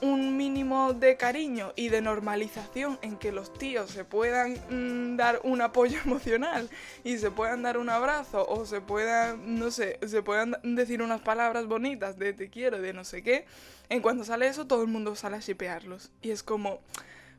un 0.00 0.36
mínimo 0.36 0.92
de 0.92 1.16
cariño 1.16 1.72
y 1.76 1.88
de 1.88 2.00
normalización 2.00 2.98
en 3.02 3.16
que 3.16 3.32
los 3.32 3.52
tíos 3.52 3.90
se 3.90 4.04
puedan 4.04 4.56
mmm, 4.70 5.16
dar 5.16 5.40
un 5.44 5.60
apoyo 5.60 5.98
emocional 6.04 6.68
y 7.04 7.18
se 7.18 7.30
puedan 7.30 7.62
dar 7.62 7.78
un 7.78 7.88
abrazo 7.88 8.46
o 8.48 8.66
se 8.66 8.80
puedan, 8.80 9.58
no 9.58 9.70
sé, 9.70 9.98
se 10.06 10.22
puedan 10.22 10.56
decir 10.62 11.02
unas 11.02 11.20
palabras 11.20 11.66
bonitas 11.66 12.18
de 12.18 12.32
te 12.32 12.50
quiero, 12.50 12.80
de 12.80 12.92
no 12.92 13.04
sé 13.04 13.22
qué, 13.22 13.46
en 13.88 14.02
cuanto 14.02 14.24
sale 14.24 14.48
eso 14.48 14.66
todo 14.66 14.82
el 14.82 14.88
mundo 14.88 15.14
sale 15.16 15.36
a 15.36 15.40
shipearlos. 15.40 16.10
Y 16.22 16.30
es 16.30 16.42
como, 16.42 16.80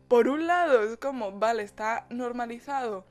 por 0.08 0.28
un 0.28 0.48
lado 0.48 0.84
es 0.84 0.98
como, 0.98 1.32
vale, 1.32 1.64
está 1.64 2.08
normalizado 2.10 3.06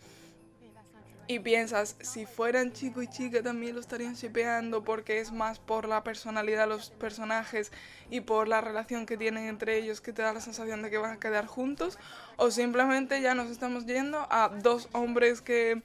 y 1.29 1.41
piensas, 1.41 1.97
si 2.01 2.25
fueran 2.27 2.73
chico 2.73 3.03
y 3.03 3.09
chica 3.09 3.43
también 3.43 3.75
lo 3.75 3.81
estarían 3.81 4.15
shipeando 4.15 4.85
porque 4.85 5.19
es 5.19 5.33
más 5.33 5.59
por 5.59 5.89
la 5.89 6.05
personalidad 6.05 6.63
de 6.63 6.67
los 6.69 6.91
personajes 6.91 7.73
y 8.11 8.21
por 8.21 8.49
la 8.49 8.61
relación 8.61 9.07
que 9.07 9.17
tienen 9.17 9.47
entre 9.47 9.77
ellos 9.77 10.01
que 10.01 10.13
te 10.13 10.23
da 10.23 10.33
la 10.33 10.41
sensación 10.41 10.83
de 10.83 10.91
que 10.91 10.99
van 10.99 11.13
a 11.13 11.21
quedar 11.21 11.47
juntos, 11.47 11.99
o 12.37 12.51
simplemente 12.51 13.21
ya 13.21 13.35
nos 13.35 13.51
estamos 13.51 13.87
yendo 13.87 14.27
a 14.31 14.51
dos 14.63 14.89
hombres 14.93 15.41
que 15.41 15.83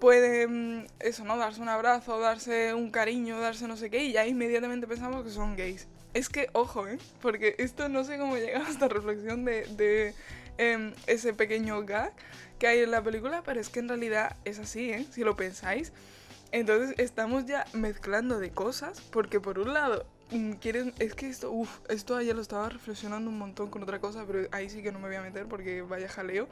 pueden, 0.00 0.86
eso, 1.00 1.24
¿no? 1.24 1.38
Darse 1.38 1.62
un 1.62 1.70
abrazo, 1.70 2.20
darse 2.20 2.74
un 2.74 2.90
cariño, 2.90 3.40
darse 3.40 3.66
no 3.66 3.76
sé 3.76 3.88
qué, 3.88 4.04
y 4.04 4.12
ya 4.12 4.26
inmediatamente 4.26 4.86
pensamos 4.86 5.24
que 5.24 5.30
son 5.30 5.56
gays. 5.56 5.86
Es 6.12 6.28
que, 6.28 6.48
ojo, 6.52 6.86
¿eh? 6.86 6.98
Porque 7.22 7.56
esto 7.58 7.88
no 7.88 8.04
sé 8.04 8.18
cómo 8.18 8.36
llega 8.36 8.64
a 8.64 8.70
esta 8.70 8.88
reflexión 8.88 9.44
de, 9.44 9.64
de 9.76 10.14
eh, 10.58 10.94
ese 11.06 11.32
pequeño 11.32 11.84
gag 11.84 12.12
que 12.58 12.66
hay 12.66 12.80
en 12.80 12.90
la 12.90 13.02
película, 13.02 13.42
pero 13.44 13.60
es 13.60 13.68
que 13.68 13.80
en 13.80 13.88
realidad 13.88 14.36
es 14.44 14.58
así, 14.58 14.90
¿eh? 14.90 15.06
Si 15.10 15.22
lo 15.22 15.36
pensáis. 15.36 15.92
Entonces 16.52 16.94
estamos 16.98 17.46
ya 17.46 17.66
mezclando 17.72 18.38
de 18.38 18.50
cosas, 18.50 19.00
porque 19.10 19.40
por 19.40 19.58
un 19.58 19.74
lado, 19.74 20.06
mm, 20.30 20.52
quieres, 20.52 20.92
es 21.00 21.14
que 21.14 21.28
esto, 21.28 21.50
uff, 21.50 21.80
esto 21.88 22.16
ayer 22.16 22.34
lo 22.36 22.42
estaba 22.42 22.68
reflexionando 22.68 23.28
un 23.28 23.38
montón 23.38 23.70
con 23.70 23.82
otra 23.82 24.00
cosa, 24.00 24.24
pero 24.26 24.46
ahí 24.52 24.70
sí 24.70 24.82
que 24.82 24.92
no 24.92 25.00
me 25.00 25.08
voy 25.08 25.16
a 25.16 25.22
meter 25.22 25.46
porque 25.46 25.82
vaya 25.82 26.08
jaleo. 26.08 26.48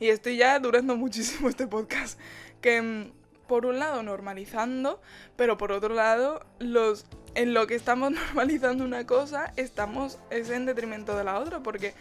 Y 0.00 0.08
estoy 0.08 0.38
ya 0.38 0.58
durando 0.58 0.96
muchísimo 0.96 1.48
este 1.48 1.66
podcast. 1.66 2.18
Que 2.60 2.80
mm, 2.80 3.12
por 3.46 3.66
un 3.66 3.78
lado 3.78 4.02
normalizando, 4.02 5.00
pero 5.36 5.56
por 5.56 5.72
otro 5.72 5.94
lado, 5.94 6.44
los 6.58 7.06
en 7.34 7.52
lo 7.52 7.66
que 7.66 7.74
estamos 7.74 8.10
normalizando 8.12 8.84
una 8.84 9.06
cosa, 9.06 9.52
estamos 9.56 10.18
es 10.30 10.50
en 10.50 10.66
detrimento 10.66 11.16
de 11.16 11.24
la 11.24 11.38
otra, 11.38 11.60
porque 11.60 11.94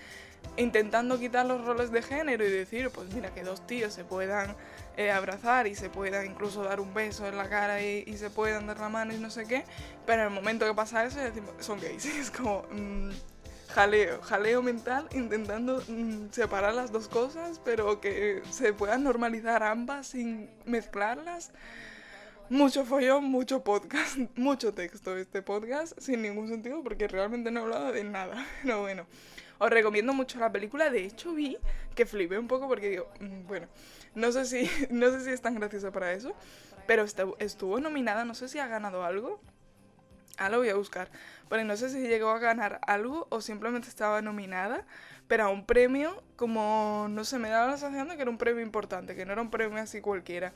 intentando 0.58 1.19
quitar 1.19 1.45
los 1.45 1.63
roles 1.65 1.91
de 1.91 2.01
género 2.01 2.45
y 2.45 2.49
decir, 2.49 2.89
pues 2.89 3.13
mira, 3.13 3.34
que 3.34 3.43
dos 3.43 3.65
tíos 3.67 3.93
se 3.93 4.03
puedan 4.03 4.55
eh, 4.95 5.12
abrazar 5.12 5.67
y 5.67 5.75
se 5.75 5.89
puedan 5.89 6.25
incluso 6.25 6.63
dar 6.63 6.79
un 6.79 6.93
beso 6.93 7.27
en 7.27 7.38
la 7.38 7.49
cara 7.49 7.81
y, 7.81 8.15
se 8.17 8.29
puedan 8.29 8.67
dar 8.67 8.79
la 8.79 8.89
mano 8.89 9.13
y 9.13 9.17
no 9.17 9.29
sé 9.29 9.45
qué, 9.45 9.65
pero 10.05 10.21
en 10.21 10.27
el 10.29 10.34
momento 10.34 10.65
que 10.65 10.73
pasa 10.73 11.05
eso, 11.05 11.19
decimos, 11.19 11.53
son 11.60 11.79
gays. 11.79 12.05
Es 12.19 12.31
como 12.31 12.63
mmm, 12.71 13.12
jaleo, 13.75 14.21
jaleo 14.21 14.61
mental, 14.61 15.09
intentando 15.11 15.83
mmm, 15.89 16.29
separar 16.31 16.73
las 16.73 16.93
dos 16.93 17.09
cosas, 17.09 17.59
pero 17.65 17.99
que 17.99 18.41
se 18.49 18.71
puedan 18.71 19.03
normalizar 19.03 19.63
ambas 19.63 20.07
sin 20.07 20.49
mezclarlas. 20.63 21.51
Mucho 22.49 22.85
follón, 22.85 23.25
mucho 23.25 23.65
podcast, 23.65 24.17
mucho 24.35 24.73
texto 24.73 25.17
este 25.17 25.41
podcast, 25.41 25.99
sin 25.99 26.21
ningún 26.21 26.47
sentido, 26.47 26.83
porque 26.83 27.09
realmente 27.09 27.51
no 27.51 27.59
he 27.59 27.63
hablado 27.63 27.91
de 27.91 28.03
nada. 28.05 28.45
Pero 28.63 28.81
bueno. 28.81 29.05
Os 29.57 29.69
recomiendo 29.69 30.13
mucho 30.13 30.38
la 30.38 30.51
película. 30.51 30.89
De 30.89 31.05
hecho, 31.05 31.33
vi 31.33 31.57
que 31.95 32.05
flipé 32.05 32.38
un 32.38 32.47
poco 32.47 32.67
porque 32.67 32.89
digo, 32.89 33.07
mm, 33.21 33.47
bueno, 33.47 33.67
no 34.13 34.31
sé 34.33 34.45
si, 34.45 34.69
no 34.89 35.09
sé 35.11 35.23
si 35.23 35.29
es 35.31 35.41
tan 35.41 35.55
graciosa 35.55 35.91
para 35.91 36.11
eso, 36.11 36.33
pero 36.88 37.05
estuvo 37.39 37.79
nominada, 37.79 38.25
no 38.25 38.35
sé 38.35 38.47
si 38.49 38.59
ha 38.59 38.67
ganado 38.67 39.03
algo. 39.03 39.39
Ah, 40.37 40.49
lo 40.49 40.59
voy 40.59 40.69
a 40.69 40.75
buscar. 40.75 41.09
Pero 41.49 41.63
no 41.63 41.77
sé 41.77 41.89
si 41.89 41.99
llegó 42.07 42.29
a 42.29 42.39
ganar 42.39 42.79
algo 42.87 43.27
o 43.29 43.41
simplemente 43.41 43.87
estaba 43.87 44.21
nominada, 44.21 44.85
pero 45.27 45.45
a 45.45 45.49
un 45.49 45.65
premio 45.65 46.21
como, 46.35 47.07
no 47.09 47.23
sé, 47.23 47.39
me 47.39 47.49
daba 47.49 47.67
la 47.67 47.77
sensación 47.77 48.09
de 48.09 48.15
que 48.15 48.23
era 48.23 48.31
un 48.31 48.37
premio 48.37 48.63
importante, 48.63 49.15
que 49.15 49.25
no 49.25 49.33
era 49.33 49.41
un 49.41 49.51
premio 49.51 49.81
así 49.81 50.01
cualquiera. 50.01 50.53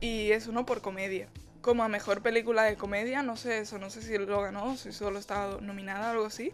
Y 0.00 0.32
eso 0.32 0.52
no 0.52 0.66
por 0.66 0.82
comedia. 0.82 1.28
Como 1.66 1.82
a 1.82 1.88
mejor 1.88 2.22
película 2.22 2.62
de 2.62 2.76
comedia, 2.76 3.24
no 3.24 3.36
sé 3.36 3.58
eso, 3.58 3.80
no 3.80 3.90
sé 3.90 4.00
si 4.00 4.16
lo 4.18 4.40
ganó, 4.40 4.76
si 4.76 4.92
solo 4.92 5.18
estaba 5.18 5.60
nominada 5.60 6.06
o 6.06 6.10
algo 6.12 6.26
así. 6.26 6.52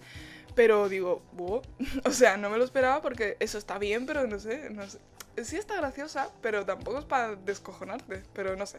Pero 0.54 0.88
digo, 0.88 1.20
o 2.06 2.10
sea, 2.10 2.38
no 2.38 2.48
me 2.48 2.56
lo 2.56 2.64
esperaba 2.64 3.02
porque 3.02 3.36
eso 3.38 3.58
está 3.58 3.76
bien, 3.76 4.06
pero 4.06 4.26
no 4.26 4.38
sé, 4.38 4.70
no 4.70 4.88
sé. 4.88 4.98
Sí 5.44 5.58
está 5.58 5.76
graciosa, 5.76 6.30
pero 6.40 6.64
tampoco 6.64 6.98
es 6.98 7.04
para 7.04 7.36
descojonarte, 7.36 8.22
pero 8.32 8.56
no 8.56 8.64
sé. 8.64 8.78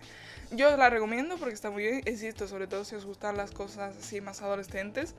Yo 0.49 0.75
la 0.75 0.89
recomiendo 0.89 1.37
porque 1.37 1.53
está 1.53 1.69
muy 1.69 1.83
bien, 1.83 2.01
insisto, 2.07 2.47
sobre 2.47 2.65
todo 2.65 2.83
si 2.83 2.95
os 2.95 3.05
gustan 3.05 3.37
las 3.37 3.51
cosas 3.51 3.95
así 3.95 4.19
más 4.19 4.41
adolescentes, 4.41 5.13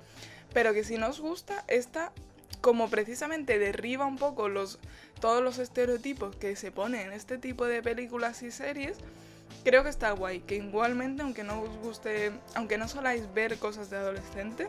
pero 0.53 0.74
que 0.74 0.83
si 0.83 0.98
no 0.98 1.07
os 1.07 1.20
gusta, 1.20 1.62
esta 1.68 2.11
como 2.61 2.90
precisamente 2.90 3.61
derriba 3.61 4.05
un 4.05 4.16
poco 4.16 4.48
los 4.48 4.81
todos 5.20 5.44
los 5.44 5.61
estereotipos 5.61 6.35
que 6.35 6.57
se 6.57 6.72
ponen 6.72 7.09
en 7.09 7.12
este 7.12 7.38
tipo 7.38 7.66
de 7.66 7.83
películas 7.83 8.42
y 8.42 8.50
series, 8.50 8.96
creo 9.62 9.83
que 9.83 9.90
está 9.90 10.11
guay, 10.12 10.40
que 10.40 10.57
igualmente, 10.57 11.23
aunque 11.23 11.45
no 11.45 11.61
os 11.61 11.77
guste, 11.79 12.33
aunque 12.55 12.79
no 12.79 12.88
soláis 12.88 13.33
ver 13.33 13.59
cosas 13.59 13.90
de 13.90 13.97
adolescente, 13.97 14.69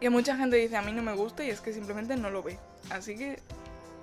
que 0.00 0.10
mucha 0.10 0.36
gente 0.36 0.56
dice 0.56 0.76
a 0.76 0.82
mí 0.82 0.92
no 0.92 1.02
me 1.02 1.14
gusta 1.14 1.44
y 1.44 1.50
es 1.50 1.60
que 1.60 1.72
simplemente 1.72 2.16
no 2.16 2.30
lo 2.30 2.42
ve. 2.42 2.58
Así 2.90 3.16
que, 3.16 3.38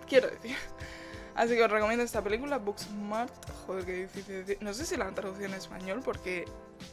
quiero 0.08 0.30
decir. 0.30 0.56
Así 1.36 1.56
que 1.56 1.64
os 1.64 1.72
recomiendo 1.72 2.04
esta 2.04 2.22
película, 2.22 2.58
Booksmart. 2.58 3.34
Joder, 3.66 3.86
qué 3.86 3.94
difícil 3.94 4.46
decir. 4.46 4.58
No 4.62 4.74
sé 4.74 4.86
si 4.86 4.98
la 4.98 5.06
han 5.06 5.16
traducido 5.16 5.46
en 5.46 5.54
español 5.54 6.02
porque 6.04 6.46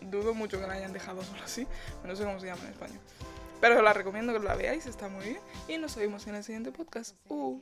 dudo 0.03 0.35
mucho 0.35 0.61
que 0.61 0.66
la 0.66 0.75
hayan 0.75 0.92
dejado 0.92 1.23
solo 1.25 1.42
así. 1.42 1.66
No 2.05 2.14
sé 2.14 2.25
cómo 2.25 2.38
se 2.38 2.47
llama 2.47 2.62
en 2.62 2.71
español. 2.71 3.01
Pero 3.61 3.79
os 3.79 3.83
la 3.83 3.92
recomiendo 3.92 4.33
que 4.33 4.38
la 4.38 4.55
veáis, 4.55 4.87
está 4.87 5.09
muy 5.09 5.25
bien. 5.25 5.40
Y 5.66 5.79
nos 5.79 5.97
vemos 5.97 6.27
en 6.29 6.37
el 6.37 6.44
siguiente 6.44 6.71
podcast. 6.71 7.16
Uh. 7.29 7.61